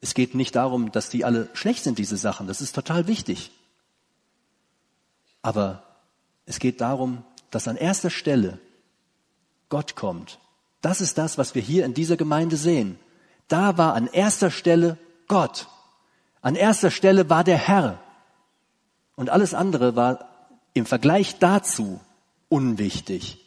Es 0.00 0.14
geht 0.14 0.34
nicht 0.34 0.56
darum, 0.56 0.92
dass 0.92 1.10
die 1.10 1.26
alle 1.26 1.50
schlecht 1.52 1.84
sind, 1.84 1.98
diese 1.98 2.16
Sachen. 2.16 2.46
Das 2.46 2.62
ist 2.62 2.74
total 2.74 3.06
wichtig. 3.06 3.50
Aber 5.42 5.82
es 6.46 6.58
geht 6.58 6.80
darum, 6.80 7.24
dass 7.50 7.68
an 7.68 7.76
erster 7.76 8.10
Stelle 8.10 8.58
Gott 9.68 9.96
kommt. 9.96 10.38
Das 10.80 11.00
ist 11.00 11.18
das, 11.18 11.38
was 11.38 11.54
wir 11.54 11.62
hier 11.62 11.84
in 11.84 11.94
dieser 11.94 12.16
Gemeinde 12.16 12.56
sehen. 12.56 12.98
Da 13.48 13.78
war 13.78 13.94
an 13.94 14.06
erster 14.06 14.50
Stelle 14.50 14.98
Gott. 15.26 15.68
An 16.40 16.54
erster 16.54 16.90
Stelle 16.90 17.28
war 17.28 17.44
der 17.44 17.58
Herr. 17.58 17.98
Und 19.16 19.30
alles 19.30 19.54
andere 19.54 19.96
war 19.96 20.28
im 20.74 20.86
Vergleich 20.86 21.38
dazu 21.38 22.00
unwichtig. 22.48 23.44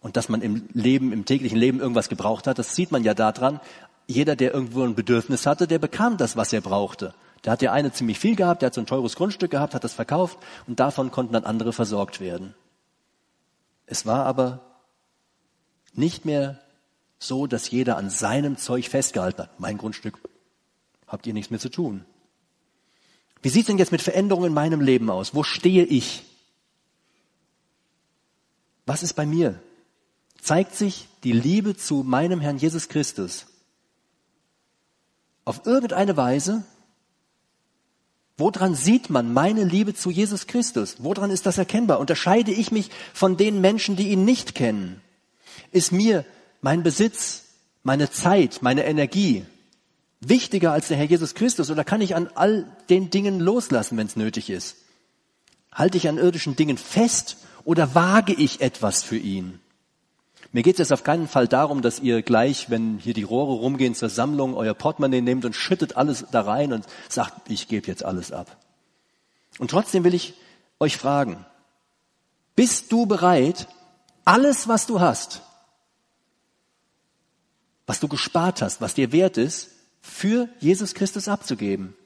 Und 0.00 0.16
dass 0.16 0.28
man 0.28 0.42
im 0.42 0.68
Leben, 0.74 1.12
im 1.12 1.24
täglichen 1.24 1.58
Leben 1.58 1.80
irgendwas 1.80 2.08
gebraucht 2.08 2.46
hat, 2.46 2.58
das 2.58 2.74
sieht 2.74 2.92
man 2.92 3.04
ja 3.04 3.14
daran. 3.14 3.60
Jeder, 4.06 4.36
der 4.36 4.52
irgendwo 4.52 4.82
ein 4.82 4.94
Bedürfnis 4.94 5.46
hatte, 5.46 5.66
der 5.66 5.78
bekam 5.78 6.16
das, 6.16 6.36
was 6.36 6.52
er 6.52 6.60
brauchte. 6.60 7.14
Der 7.44 7.52
hat 7.52 7.62
ja 7.62 7.72
eine 7.72 7.92
ziemlich 7.92 8.18
viel 8.18 8.36
gehabt, 8.36 8.62
der 8.62 8.68
hat 8.68 8.74
so 8.74 8.80
ein 8.80 8.86
teures 8.86 9.16
Grundstück 9.16 9.50
gehabt, 9.50 9.74
hat 9.74 9.84
das 9.84 9.92
verkauft 9.92 10.38
und 10.66 10.80
davon 10.80 11.10
konnten 11.10 11.34
dann 11.34 11.44
andere 11.44 11.72
versorgt 11.72 12.20
werden. 12.20 12.54
Es 13.86 14.06
war 14.06 14.24
aber 14.24 14.60
nicht 15.92 16.24
mehr 16.24 16.60
so, 17.18 17.46
dass 17.46 17.70
jeder 17.70 17.96
an 17.96 18.10
seinem 18.10 18.56
Zeug 18.56 18.88
festgehalten 18.88 19.42
hat. 19.42 19.60
Mein 19.60 19.78
Grundstück 19.78 20.18
habt 21.06 21.26
ihr 21.26 21.34
nichts 21.34 21.50
mehr 21.50 21.60
zu 21.60 21.68
tun. 21.68 22.04
Wie 23.42 23.50
sieht 23.50 23.62
es 23.62 23.66
denn 23.66 23.78
jetzt 23.78 23.92
mit 23.92 24.00
Veränderungen 24.00 24.48
in 24.48 24.54
meinem 24.54 24.80
Leben 24.80 25.10
aus? 25.10 25.34
Wo 25.34 25.42
stehe 25.42 25.84
ich? 25.84 26.24
Was 28.86 29.02
ist 29.02 29.14
bei 29.14 29.26
mir? 29.26 29.60
Zeigt 30.40 30.74
sich 30.74 31.08
die 31.24 31.32
Liebe 31.32 31.76
zu 31.76 32.02
meinem 32.04 32.40
Herrn 32.40 32.56
Jesus 32.56 32.88
Christus 32.88 33.46
auf 35.44 35.66
irgendeine 35.66 36.16
Weise? 36.16 36.64
Woran 38.36 38.74
sieht 38.74 39.10
man 39.10 39.32
meine 39.32 39.64
Liebe 39.64 39.94
zu 39.94 40.10
Jesus 40.10 40.46
Christus? 40.46 40.96
Woran 40.98 41.30
ist 41.30 41.46
das 41.46 41.58
erkennbar? 41.58 42.00
Unterscheide 42.00 42.50
ich 42.50 42.72
mich 42.72 42.90
von 43.12 43.36
den 43.36 43.60
Menschen, 43.60 43.94
die 43.94 44.08
ihn 44.08 44.24
nicht 44.24 44.54
kennen? 44.54 45.00
Ist 45.70 45.92
mir 45.92 46.24
mein 46.60 46.82
Besitz, 46.82 47.42
meine 47.84 48.10
Zeit, 48.10 48.60
meine 48.62 48.84
Energie 48.84 49.44
wichtiger 50.20 50.72
als 50.72 50.88
der 50.88 50.96
Herr 50.96 51.04
Jesus 51.04 51.34
Christus 51.34 51.70
oder 51.70 51.84
kann 51.84 52.00
ich 52.00 52.16
an 52.16 52.28
all 52.34 52.66
den 52.88 53.10
Dingen 53.10 53.40
loslassen, 53.40 53.96
wenn 53.98 54.06
es 54.06 54.16
nötig 54.16 54.50
ist? 54.50 54.76
Halte 55.72 55.98
ich 55.98 56.08
an 56.08 56.18
irdischen 56.18 56.56
Dingen 56.56 56.78
fest 56.78 57.36
oder 57.64 57.94
wage 57.94 58.32
ich 58.32 58.60
etwas 58.60 59.02
für 59.02 59.16
ihn? 59.16 59.60
Mir 60.54 60.62
geht 60.62 60.76
es 60.76 60.78
jetzt 60.78 60.92
auf 60.92 61.02
keinen 61.02 61.26
Fall 61.26 61.48
darum, 61.48 61.82
dass 61.82 61.98
ihr 61.98 62.22
gleich, 62.22 62.70
wenn 62.70 62.98
hier 62.98 63.12
die 63.12 63.24
Rohre 63.24 63.54
rumgehen 63.54 63.96
zur 63.96 64.08
Sammlung, 64.08 64.54
euer 64.54 64.72
Portemonnaie 64.72 65.20
nehmt 65.20 65.44
und 65.44 65.56
schüttet 65.56 65.96
alles 65.96 66.26
da 66.30 66.42
rein 66.42 66.72
und 66.72 66.86
sagt, 67.08 67.50
ich 67.50 67.66
gebe 67.66 67.88
jetzt 67.88 68.04
alles 68.04 68.30
ab. 68.30 68.56
Und 69.58 69.72
trotzdem 69.72 70.04
will 70.04 70.14
ich 70.14 70.34
euch 70.78 70.96
fragen, 70.96 71.44
bist 72.54 72.92
du 72.92 73.04
bereit, 73.04 73.66
alles, 74.24 74.68
was 74.68 74.86
du 74.86 75.00
hast, 75.00 75.42
was 77.84 77.98
du 77.98 78.06
gespart 78.06 78.62
hast, 78.62 78.80
was 78.80 78.94
dir 78.94 79.10
wert 79.10 79.38
ist, 79.38 79.70
für 80.00 80.48
Jesus 80.60 80.94
Christus 80.94 81.26
abzugeben? 81.26 81.96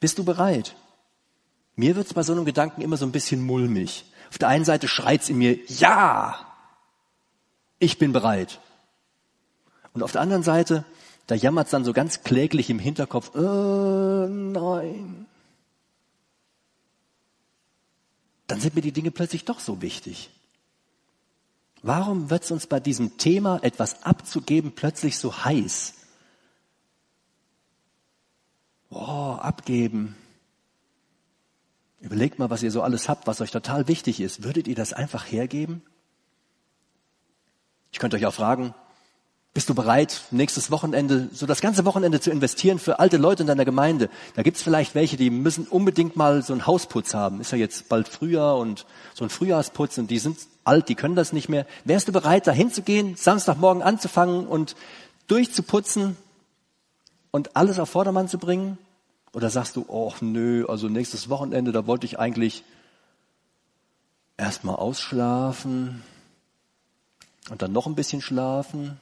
Bist 0.00 0.18
du 0.18 0.24
bereit? 0.24 0.76
Mir 1.76 1.96
wird's 1.96 2.12
bei 2.12 2.24
so 2.24 2.34
einem 2.34 2.44
Gedanken 2.44 2.82
immer 2.82 2.98
so 2.98 3.06
ein 3.06 3.12
bisschen 3.12 3.42
mulmig. 3.42 4.04
Auf 4.28 4.36
der 4.36 4.48
einen 4.48 4.66
Seite 4.66 4.86
schreit's 4.86 5.30
in 5.30 5.38
mir, 5.38 5.58
ja, 5.66 6.53
ich 7.84 7.98
bin 7.98 8.12
bereit. 8.12 8.60
Und 9.92 10.02
auf 10.02 10.12
der 10.12 10.22
anderen 10.22 10.42
Seite, 10.42 10.84
da 11.26 11.34
jammert's 11.34 11.70
dann 11.70 11.84
so 11.84 11.92
ganz 11.92 12.22
kläglich 12.22 12.70
im 12.70 12.78
Hinterkopf, 12.78 13.34
äh, 13.34 14.28
nein. 14.28 15.26
Dann 18.46 18.60
sind 18.60 18.74
mir 18.74 18.82
die 18.82 18.92
Dinge 18.92 19.10
plötzlich 19.10 19.44
doch 19.44 19.60
so 19.60 19.80
wichtig. 19.80 20.30
Warum 21.82 22.30
wird's 22.30 22.50
uns 22.50 22.66
bei 22.66 22.80
diesem 22.80 23.18
Thema 23.18 23.58
etwas 23.62 24.02
abzugeben 24.02 24.72
plötzlich 24.72 25.18
so 25.18 25.44
heiß? 25.44 25.94
Oh, 28.90 29.36
abgeben. 29.40 30.16
Überlegt 32.00 32.38
mal, 32.38 32.50
was 32.50 32.62
ihr 32.62 32.70
so 32.70 32.82
alles 32.82 33.08
habt, 33.08 33.26
was 33.26 33.40
euch 33.40 33.50
total 33.50 33.88
wichtig 33.88 34.20
ist. 34.20 34.44
Würdet 34.44 34.68
ihr 34.68 34.74
das 34.74 34.92
einfach 34.92 35.30
hergeben? 35.30 35.82
Ich 37.94 38.00
könnte 38.00 38.16
euch 38.16 38.26
auch 38.26 38.34
fragen, 38.34 38.74
bist 39.54 39.68
du 39.68 39.74
bereit, 39.76 40.22
nächstes 40.32 40.72
Wochenende, 40.72 41.28
so 41.32 41.46
das 41.46 41.60
ganze 41.60 41.84
Wochenende 41.84 42.18
zu 42.18 42.32
investieren 42.32 42.80
für 42.80 42.98
alte 42.98 43.18
Leute 43.18 43.44
in 43.44 43.46
deiner 43.46 43.64
Gemeinde? 43.64 44.10
Da 44.34 44.42
gibt's 44.42 44.62
vielleicht 44.62 44.96
welche, 44.96 45.16
die 45.16 45.30
müssen 45.30 45.68
unbedingt 45.68 46.16
mal 46.16 46.42
so 46.42 46.54
einen 46.54 46.66
Hausputz 46.66 47.14
haben. 47.14 47.40
Ist 47.40 47.52
ja 47.52 47.58
jetzt 47.58 47.88
bald 47.88 48.08
Frühjahr 48.08 48.56
und 48.56 48.84
so 49.14 49.22
ein 49.22 49.30
Frühjahrsputz 49.30 49.96
und 49.98 50.10
die 50.10 50.18
sind 50.18 50.38
alt, 50.64 50.88
die 50.88 50.96
können 50.96 51.14
das 51.14 51.32
nicht 51.32 51.48
mehr. 51.48 51.66
Wärst 51.84 52.08
du 52.08 52.12
bereit, 52.12 52.48
da 52.48 52.50
hinzugehen, 52.50 53.14
Samstagmorgen 53.14 53.80
anzufangen 53.80 54.48
und 54.48 54.74
durchzuputzen 55.28 56.16
und 57.30 57.54
alles 57.54 57.78
auf 57.78 57.90
Vordermann 57.90 58.26
zu 58.26 58.38
bringen? 58.38 58.76
Oder 59.32 59.50
sagst 59.50 59.76
du, 59.76 59.84
oh 59.86 60.12
nö, 60.20 60.66
also 60.66 60.88
nächstes 60.88 61.28
Wochenende, 61.28 61.70
da 61.70 61.86
wollte 61.86 62.06
ich 62.06 62.18
eigentlich 62.18 62.64
erstmal 64.36 64.74
ausschlafen 64.74 66.02
und 67.50 67.62
dann 67.62 67.72
noch 67.72 67.86
ein 67.86 67.94
bisschen 67.94 68.20
schlafen. 68.20 68.98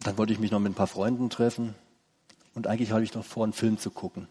Dann 0.00 0.18
wollte 0.18 0.32
ich 0.32 0.38
mich 0.38 0.50
noch 0.50 0.60
mit 0.60 0.72
ein 0.72 0.76
paar 0.76 0.86
Freunden 0.86 1.30
treffen 1.30 1.74
und 2.54 2.66
eigentlich 2.66 2.92
habe 2.92 3.04
ich 3.04 3.14
noch 3.14 3.24
vor, 3.24 3.44
einen 3.44 3.52
Film 3.52 3.78
zu 3.78 3.90
gucken. 3.90 4.28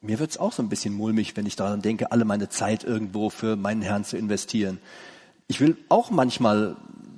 Mir 0.00 0.18
wird's 0.18 0.36
auch 0.36 0.52
so 0.52 0.62
ein 0.62 0.68
bisschen 0.68 0.94
mulmig, 0.94 1.36
wenn 1.36 1.46
ich 1.46 1.54
daran 1.54 1.80
denke, 1.80 2.10
alle 2.10 2.24
meine 2.24 2.48
Zeit 2.48 2.82
irgendwo 2.82 3.30
für 3.30 3.54
meinen 3.54 3.82
Herrn 3.82 4.04
zu 4.04 4.16
investieren. 4.16 4.80
Ich 5.46 5.60
will 5.60 5.76
auch 5.88 6.10
manchmal 6.10 6.76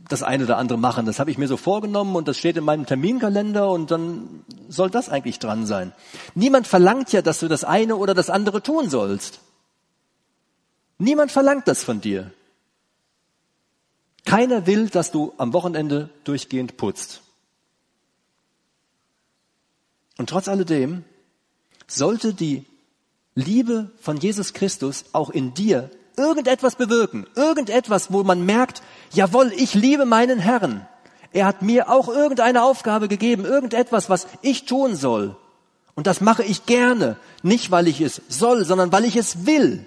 das 0.09 0.23
eine 0.23 0.45
oder 0.45 0.59
andere 0.59 0.79
machen. 0.79 1.07
Das 1.07 1.19
habe 1.19 1.31
ich 1.31 1.39
mir 1.39 1.49
so 1.49 1.57
vorgenommen 1.57 2.15
und 2.15 2.29
das 2.29 2.37
steht 2.37 2.59
in 2.59 2.65
meinem 2.65 2.85
Terminkalender 2.85 3.71
und 3.71 3.91
dann 3.91 4.45
soll 4.69 4.91
das 4.91 5.09
eigentlich 5.09 5.39
dran 5.39 5.65
sein. 5.65 5.93
Niemand 6.35 6.67
verlangt 6.67 7.11
ja, 7.13 7.23
dass 7.23 7.41
du 7.41 7.49
das 7.49 7.65
eine 7.65 7.97
oder 7.97 8.13
das 8.13 8.29
andere 8.29 8.63
tun 8.63 8.91
sollst. 8.91 9.41
Niemand 10.99 11.33
verlangt 11.33 11.69
das 11.69 11.85
von 11.85 12.01
dir. 12.01 12.33
Keiner 14.25 14.67
will, 14.67 14.89
dass 14.89 15.11
du 15.11 15.35
am 15.37 15.53
Wochenende 15.53 16.09
durchgehend 16.25 16.77
putzt. 16.77 17.23
Und 20.17 20.31
trotz 20.31 20.49
alledem 20.49 21.05
sollte 21.87 22.35
die 22.35 22.65
Liebe 23.35 23.91
von 24.01 24.17
Jesus 24.17 24.53
Christus 24.53 25.07
auch 25.13 25.31
in 25.31 25.55
dir 25.55 25.91
irgendetwas 26.17 26.77
bewirken, 26.77 27.27
irgendetwas, 27.35 28.13
wo 28.13 28.23
man 28.23 28.47
merkt, 28.47 28.83
jawohl, 29.13 29.53
ich 29.55 29.75
liebe 29.75 30.05
meinen 30.05 30.39
Herrn. 30.39 30.87
Er 31.33 31.47
hat 31.47 31.63
mir 31.63 31.91
auch 31.91 32.09
irgendeine 32.09 32.63
Aufgabe 32.63 33.09
gegeben, 33.09 33.45
irgendetwas, 33.45 34.09
was 34.09 34.29
ich 34.41 34.67
tun 34.67 34.95
soll. 34.95 35.37
Und 35.97 36.07
das 36.07 36.21
mache 36.21 36.45
ich 36.45 36.67
gerne, 36.67 37.17
nicht 37.43 37.73
weil 37.73 37.89
ich 37.89 38.01
es 38.01 38.23
soll, 38.29 38.65
sondern 38.65 38.93
weil 38.93 39.05
ich 39.05 39.17
es 39.17 39.45
will. 39.47 39.85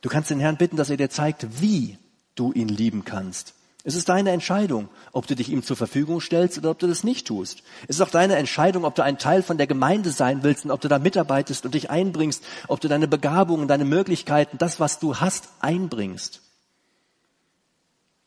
Du 0.00 0.08
kannst 0.08 0.30
den 0.30 0.40
Herrn 0.40 0.56
bitten, 0.56 0.76
dass 0.76 0.90
er 0.90 0.96
dir 0.96 1.10
zeigt, 1.10 1.60
wie 1.60 1.98
du 2.34 2.52
ihn 2.52 2.68
lieben 2.68 3.04
kannst. 3.04 3.54
Es 3.82 3.94
ist 3.94 4.10
deine 4.10 4.30
Entscheidung, 4.30 4.90
ob 5.12 5.26
du 5.26 5.34
dich 5.34 5.48
ihm 5.48 5.62
zur 5.62 5.76
Verfügung 5.76 6.20
stellst 6.20 6.58
oder 6.58 6.70
ob 6.70 6.78
du 6.78 6.86
das 6.86 7.02
nicht 7.02 7.26
tust. 7.26 7.62
Es 7.88 7.96
ist 7.96 8.02
auch 8.02 8.10
deine 8.10 8.36
Entscheidung, 8.36 8.84
ob 8.84 8.94
du 8.94 9.02
ein 9.02 9.18
Teil 9.18 9.42
von 9.42 9.56
der 9.56 9.66
Gemeinde 9.66 10.10
sein 10.10 10.42
willst 10.42 10.66
und 10.66 10.70
ob 10.70 10.82
du 10.82 10.88
da 10.88 10.98
mitarbeitest 10.98 11.64
und 11.64 11.74
dich 11.74 11.88
einbringst, 11.88 12.44
ob 12.68 12.80
du 12.80 12.88
deine 12.88 13.08
Begabungen, 13.08 13.68
deine 13.68 13.86
Möglichkeiten, 13.86 14.58
das, 14.58 14.80
was 14.80 14.98
du 14.98 15.16
hast, 15.16 15.48
einbringst. 15.60 16.42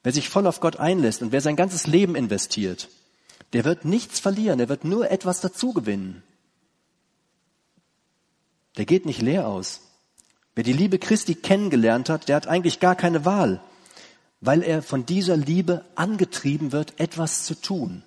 Wer 0.01 0.11
sich 0.11 0.27
voll 0.27 0.47
auf 0.47 0.59
Gott 0.59 0.77
einlässt 0.77 1.21
und 1.21 1.31
wer 1.31 1.41
sein 1.41 1.55
ganzes 1.55 1.85
Leben 1.85 2.15
investiert, 2.15 2.89
der 3.53 3.63
wird 3.63 3.85
nichts 3.85 4.19
verlieren, 4.19 4.57
der 4.57 4.69
wird 4.69 4.85
nur 4.85 5.11
etwas 5.11 5.39
dazugewinnen. 5.39 6.23
Der 8.77 8.85
geht 8.85 9.05
nicht 9.05 9.21
leer 9.21 9.47
aus. 9.47 9.81
Wer 10.55 10.63
die 10.63 10.73
Liebe 10.73 10.99
Christi 10.99 11.35
kennengelernt 11.35 12.09
hat, 12.09 12.29
der 12.29 12.35
hat 12.35 12.47
eigentlich 12.47 12.79
gar 12.79 12.95
keine 12.95 13.25
Wahl 13.25 13.61
weil 14.45 14.61
er 14.61 14.81
von 14.81 15.05
dieser 15.05 15.37
Liebe 15.37 15.85
angetrieben 15.95 16.73
wird, 16.73 16.99
etwas 16.99 17.45
zu 17.45 17.55
tun. 17.55 18.03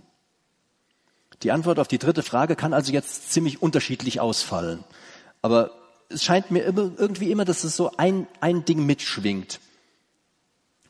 Die 1.43 1.51
Antwort 1.51 1.79
auf 1.79 1.89
die 1.89 1.99
dritte 1.99 2.23
Frage 2.23 2.57
kann 2.57 2.75
also 2.75 2.93
jetzt 2.93 3.33
ziemlich 3.33 3.63
unterschiedlich 3.63 4.21
ausfallen. 4.21 4.85
Aber 5.41 5.71
es 6.11 6.23
scheint 6.23 6.51
mir 6.51 6.63
irgendwie 6.63 7.31
immer, 7.31 7.47
dass 7.47 7.65
es 7.65 7.75
so 7.75 7.91
ein, 7.97 8.27
ein 8.41 8.67
Ding 8.67 8.85
mitschwingt. 8.85 9.61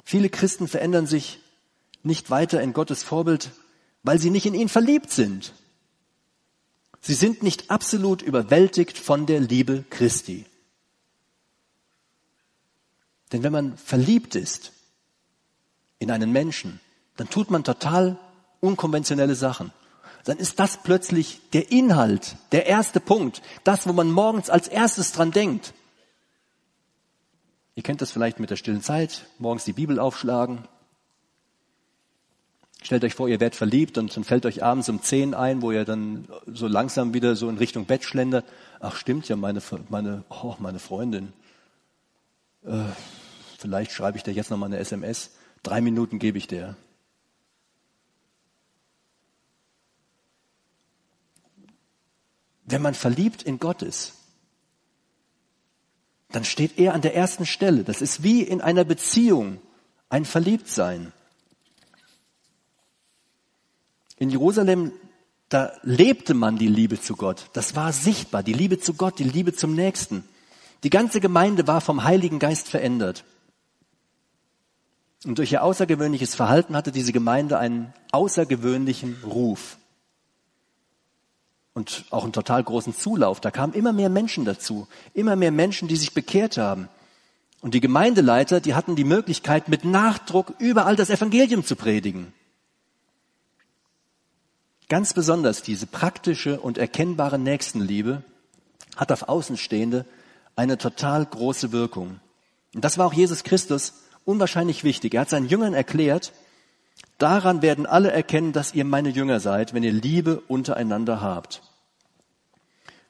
Viele 0.02 0.30
Christen 0.30 0.66
verändern 0.66 1.06
sich 1.06 1.38
nicht 2.02 2.28
weiter 2.28 2.60
in 2.60 2.72
Gottes 2.72 3.04
Vorbild, 3.04 3.50
weil 4.02 4.18
sie 4.18 4.30
nicht 4.30 4.46
in 4.46 4.54
ihn 4.54 4.68
verliebt 4.68 5.12
sind. 5.12 5.52
Sie 7.00 7.14
sind 7.14 7.44
nicht 7.44 7.70
absolut 7.70 8.20
überwältigt 8.20 8.98
von 8.98 9.26
der 9.26 9.38
Liebe 9.38 9.84
Christi. 9.90 10.44
Denn 13.36 13.42
wenn 13.42 13.52
man 13.52 13.76
verliebt 13.76 14.34
ist, 14.34 14.72
in 15.98 16.10
einen 16.10 16.32
Menschen, 16.32 16.80
dann 17.18 17.28
tut 17.28 17.50
man 17.50 17.64
total 17.64 18.16
unkonventionelle 18.60 19.34
Sachen. 19.34 19.72
Dann 20.24 20.38
ist 20.38 20.58
das 20.58 20.78
plötzlich 20.82 21.42
der 21.52 21.70
Inhalt, 21.70 22.36
der 22.52 22.64
erste 22.64 22.98
Punkt, 22.98 23.42
das, 23.62 23.86
wo 23.86 23.92
man 23.92 24.10
morgens 24.10 24.48
als 24.48 24.68
erstes 24.68 25.12
dran 25.12 25.32
denkt. 25.32 25.74
Ihr 27.74 27.82
kennt 27.82 28.00
das 28.00 28.10
vielleicht 28.10 28.40
mit 28.40 28.48
der 28.48 28.56
stillen 28.56 28.80
Zeit, 28.80 29.26
morgens 29.38 29.66
die 29.66 29.74
Bibel 29.74 29.98
aufschlagen. 29.98 30.66
Stellt 32.80 33.04
euch 33.04 33.14
vor, 33.14 33.28
ihr 33.28 33.38
werdet 33.38 33.56
verliebt 33.56 33.98
und 33.98 34.16
dann 34.16 34.24
fällt 34.24 34.46
euch 34.46 34.64
abends 34.64 34.88
um 34.88 35.02
zehn 35.02 35.34
ein, 35.34 35.60
wo 35.60 35.72
ihr 35.72 35.84
dann 35.84 36.26
so 36.46 36.68
langsam 36.68 37.12
wieder 37.12 37.36
so 37.36 37.50
in 37.50 37.58
Richtung 37.58 37.84
Bett 37.84 38.02
schlendert. 38.02 38.46
Ach 38.80 38.96
stimmt 38.96 39.28
ja, 39.28 39.36
meine, 39.36 39.60
meine, 39.90 40.24
oh, 40.30 40.54
meine 40.58 40.78
Freundin. 40.78 41.34
Äh, 42.64 42.86
vielleicht 43.66 43.90
schreibe 43.90 44.16
ich 44.16 44.22
dir 44.22 44.32
jetzt 44.32 44.52
noch 44.52 44.58
mal 44.58 44.66
eine 44.66 44.78
SMS. 44.78 45.32
Drei 45.64 45.80
Minuten 45.80 46.20
gebe 46.20 46.38
ich 46.38 46.46
dir. 46.46 46.76
Wenn 52.64 52.80
man 52.80 52.94
verliebt 52.94 53.42
in 53.42 53.58
Gott 53.58 53.82
ist, 53.82 54.12
dann 56.30 56.44
steht 56.44 56.78
er 56.78 56.94
an 56.94 57.00
der 57.00 57.16
ersten 57.16 57.44
Stelle. 57.44 57.82
Das 57.82 58.02
ist 58.02 58.22
wie 58.22 58.42
in 58.42 58.60
einer 58.60 58.84
Beziehung 58.84 59.60
ein 60.10 60.24
Verliebtsein. 60.24 61.12
In 64.18 64.30
Jerusalem, 64.30 64.92
da 65.48 65.72
lebte 65.82 66.34
man 66.34 66.56
die 66.56 66.68
Liebe 66.68 67.00
zu 67.00 67.16
Gott. 67.16 67.50
Das 67.52 67.74
war 67.74 67.92
sichtbar, 67.92 68.44
die 68.44 68.52
Liebe 68.52 68.78
zu 68.78 68.94
Gott, 68.94 69.18
die 69.18 69.24
Liebe 69.24 69.54
zum 69.54 69.74
Nächsten. 69.74 70.22
Die 70.84 70.90
ganze 70.90 71.20
Gemeinde 71.20 71.66
war 71.66 71.80
vom 71.80 72.04
Heiligen 72.04 72.38
Geist 72.38 72.68
verändert. 72.68 73.24
Und 75.24 75.38
durch 75.38 75.52
ihr 75.52 75.62
außergewöhnliches 75.62 76.34
Verhalten 76.34 76.76
hatte 76.76 76.92
diese 76.92 77.12
Gemeinde 77.12 77.58
einen 77.58 77.92
außergewöhnlichen 78.12 79.16
Ruf. 79.24 79.78
Und 81.74 82.04
auch 82.10 82.24
einen 82.24 82.32
total 82.32 82.62
großen 82.62 82.94
Zulauf. 82.94 83.40
Da 83.40 83.50
kamen 83.50 83.72
immer 83.72 83.92
mehr 83.92 84.08
Menschen 84.08 84.44
dazu. 84.44 84.88
Immer 85.14 85.36
mehr 85.36 85.52
Menschen, 85.52 85.88
die 85.88 85.96
sich 85.96 86.14
bekehrt 86.14 86.56
haben. 86.56 86.88
Und 87.60 87.74
die 87.74 87.80
Gemeindeleiter, 87.80 88.60
die 88.60 88.74
hatten 88.74 88.96
die 88.96 89.04
Möglichkeit, 89.04 89.68
mit 89.68 89.84
Nachdruck 89.84 90.54
überall 90.58 90.96
das 90.96 91.10
Evangelium 91.10 91.64
zu 91.64 91.76
predigen. 91.76 92.32
Ganz 94.88 95.14
besonders 95.14 95.62
diese 95.62 95.86
praktische 95.86 96.60
und 96.60 96.78
erkennbare 96.78 97.38
Nächstenliebe 97.38 98.22
hat 98.94 99.10
auf 99.10 99.28
Außenstehende 99.28 100.06
eine 100.54 100.78
total 100.78 101.26
große 101.26 101.72
Wirkung. 101.72 102.20
Und 102.72 102.84
das 102.84 102.98
war 102.98 103.06
auch 103.06 103.12
Jesus 103.12 103.42
Christus, 103.42 103.94
unwahrscheinlich 104.26 104.84
wichtig. 104.84 105.14
Er 105.14 105.22
hat 105.22 105.30
seinen 105.30 105.48
Jüngern 105.48 105.72
erklärt, 105.72 106.32
daran 107.16 107.62
werden 107.62 107.86
alle 107.86 108.10
erkennen, 108.10 108.52
dass 108.52 108.74
ihr 108.74 108.84
meine 108.84 109.08
Jünger 109.08 109.40
seid, 109.40 109.72
wenn 109.72 109.82
ihr 109.82 109.92
Liebe 109.92 110.42
untereinander 110.48 111.22
habt. 111.22 111.62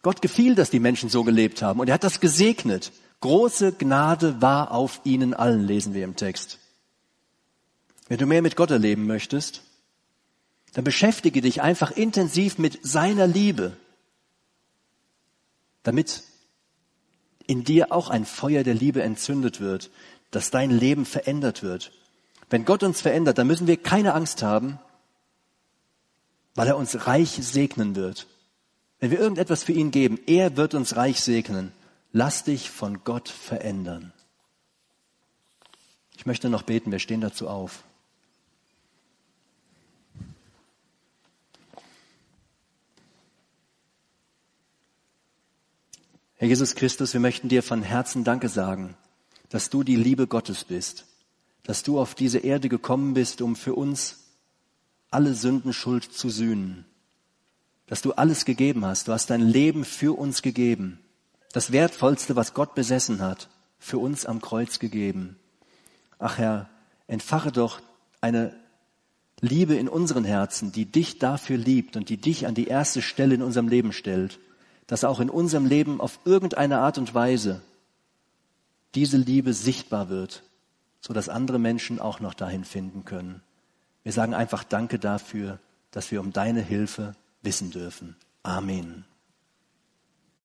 Gott 0.03 0.23
gefiel, 0.23 0.55
dass 0.55 0.71
die 0.71 0.79
Menschen 0.79 1.09
so 1.09 1.25
gelebt 1.25 1.62
haben 1.62 1.81
und 1.81 1.89
er 1.89 1.95
hat 1.95 2.05
das 2.05 2.21
gesegnet. 2.21 2.93
Große 3.21 3.73
Gnade 3.73 4.41
war 4.41 4.71
auf 4.71 5.01
ihnen 5.03 5.35
allen, 5.35 5.67
lesen 5.67 5.95
wir 5.95 6.05
im 6.05 6.14
Text. 6.14 6.61
Wenn 8.09 8.19
du 8.19 8.27
mehr 8.27 8.43
mit 8.43 8.55
Gott 8.55 8.71
erleben 8.71 9.07
möchtest, 9.07 9.62
dann 10.75 10.85
beschäftige 10.85 11.41
dich 11.41 11.62
einfach 11.62 11.91
intensiv 11.91 12.59
mit 12.59 12.79
seiner 12.87 13.27
Liebe, 13.27 13.77
damit 15.83 16.23
in 17.47 17.64
dir 17.64 17.93
auch 17.93 18.11
ein 18.11 18.25
Feuer 18.25 18.62
der 18.62 18.75
Liebe 18.75 19.03
entzündet 19.03 19.61
wird, 19.61 19.91
dass 20.37 20.51
dein 20.51 20.70
Leben 20.70 21.07
verändert 21.07 21.62
wird. 21.62 21.93
Wenn 22.51 22.66
Gott 22.66 22.82
uns 22.82 23.01
verändert, 23.01 23.39
dann 23.39 23.47
müssen 23.47 23.66
wir 23.66 23.78
keine 23.78 24.12
Angst 24.12 24.43
haben, 24.43 24.78
weil 26.55 26.68
er 26.68 26.76
uns 26.76 27.07
reich 27.07 27.30
segnen 27.41 27.97
wird. 27.97 28.26
Wenn 29.01 29.11
wir 29.11 29.18
irgendetwas 29.18 29.64
für 29.64 29.72
ihn 29.72 29.91
geben, 29.91 30.18
er 30.26 30.59
wird 30.59 30.74
uns 30.74 30.95
reich 30.95 31.22
segnen. 31.22 31.72
Lass 32.12 32.45
dich 32.45 32.68
von 32.68 33.03
Gott 33.03 33.30
verändern. 33.30 34.12
Ich 36.18 36.26
möchte 36.26 36.51
noch 36.51 36.64
beten, 36.64 36.93
wir 36.93 36.99
stehen 36.99 37.22
dazu 37.22 37.49
auf. 37.49 37.82
Herr 46.34 46.49
Jesus 46.49 46.74
Christus, 46.74 47.14
wir 47.14 47.20
möchten 47.20 47.49
dir 47.49 47.62
von 47.62 47.82
Herzen 47.82 48.22
Danke 48.22 48.51
sagen, 48.51 48.99
dass 49.51 49.71
du 49.71 49.83
die 49.83 49.97
Liebe 49.97 50.27
Gottes 50.27 50.65
bist, 50.65 51.07
dass 51.63 51.83
du 51.83 51.99
auf 51.99 52.15
diese 52.15 52.39
Erde 52.39 52.69
gekommen 52.69 53.15
bist, 53.15 53.43
um 53.43 53.57
für 53.57 53.75
uns 53.75 54.25
alle 55.11 55.35
Sündenschuld 55.35 56.05
zu 56.05 56.31
sühnen, 56.31 56.85
dass 57.87 58.03
du 58.03 58.13
alles 58.13 58.45
gegeben 58.45 58.85
hast, 58.85 59.09
du 59.09 59.13
hast 59.13 59.31
dein 59.31 59.43
Leben 59.43 59.85
für 59.85 60.19
uns 60.19 60.43
gegeben, 60.43 60.99
das 61.53 61.73
Wertvollste, 61.73 62.37
was 62.37 62.55
Gott 62.55 62.75
besessen 62.75 63.21
hat, 63.21 63.49
für 63.79 63.99
uns 63.99 64.27
am 64.27 64.41
Kreuz 64.41 64.79
gegeben. 64.79 65.37
Ach 66.19 66.39
Herr, 66.39 66.69
entfache 67.07 67.53
doch 67.53 67.81
eine 68.21 68.55
Liebe 69.41 69.75
in 69.75 69.89
unseren 69.89 70.25
Herzen, 70.25 70.73
die 70.73 70.87
dich 70.87 71.19
dafür 71.19 71.57
liebt 71.57 71.97
und 71.97 72.09
die 72.09 72.17
dich 72.17 72.47
an 72.47 72.55
die 72.55 72.67
erste 72.67 73.03
Stelle 73.03 73.37
in 73.37 73.43
unserem 73.43 73.69
Leben 73.69 73.93
stellt 73.93 74.39
dass 74.87 75.05
auch 75.05 75.21
in 75.21 75.31
unserem 75.31 75.67
Leben 75.67 76.01
auf 76.01 76.21
irgendeine 76.25 76.79
Art 76.79 76.99
und 76.99 77.15
Weise 77.15 77.63
diese 78.95 79.16
Liebe 79.16 79.53
sichtbar 79.53 80.09
wird, 80.09 80.43
so 81.01 81.12
dass 81.12 81.28
andere 81.28 81.59
Menschen 81.59 81.99
auch 82.01 82.20
noch 82.20 82.34
dahin 82.34 82.64
finden 82.64 83.05
können. 83.05 83.43
Wir 84.03 84.12
sagen 84.12 84.34
einfach 84.34 84.64
Danke 84.64 84.99
dafür, 84.99 85.59
dass 85.91 86.11
wir 86.11 86.20
um 86.20 86.32
deine 86.32 86.62
Hilfe 86.62 87.14
wissen 87.43 87.70
dürfen. 87.70 88.16
Amen. 88.43 89.05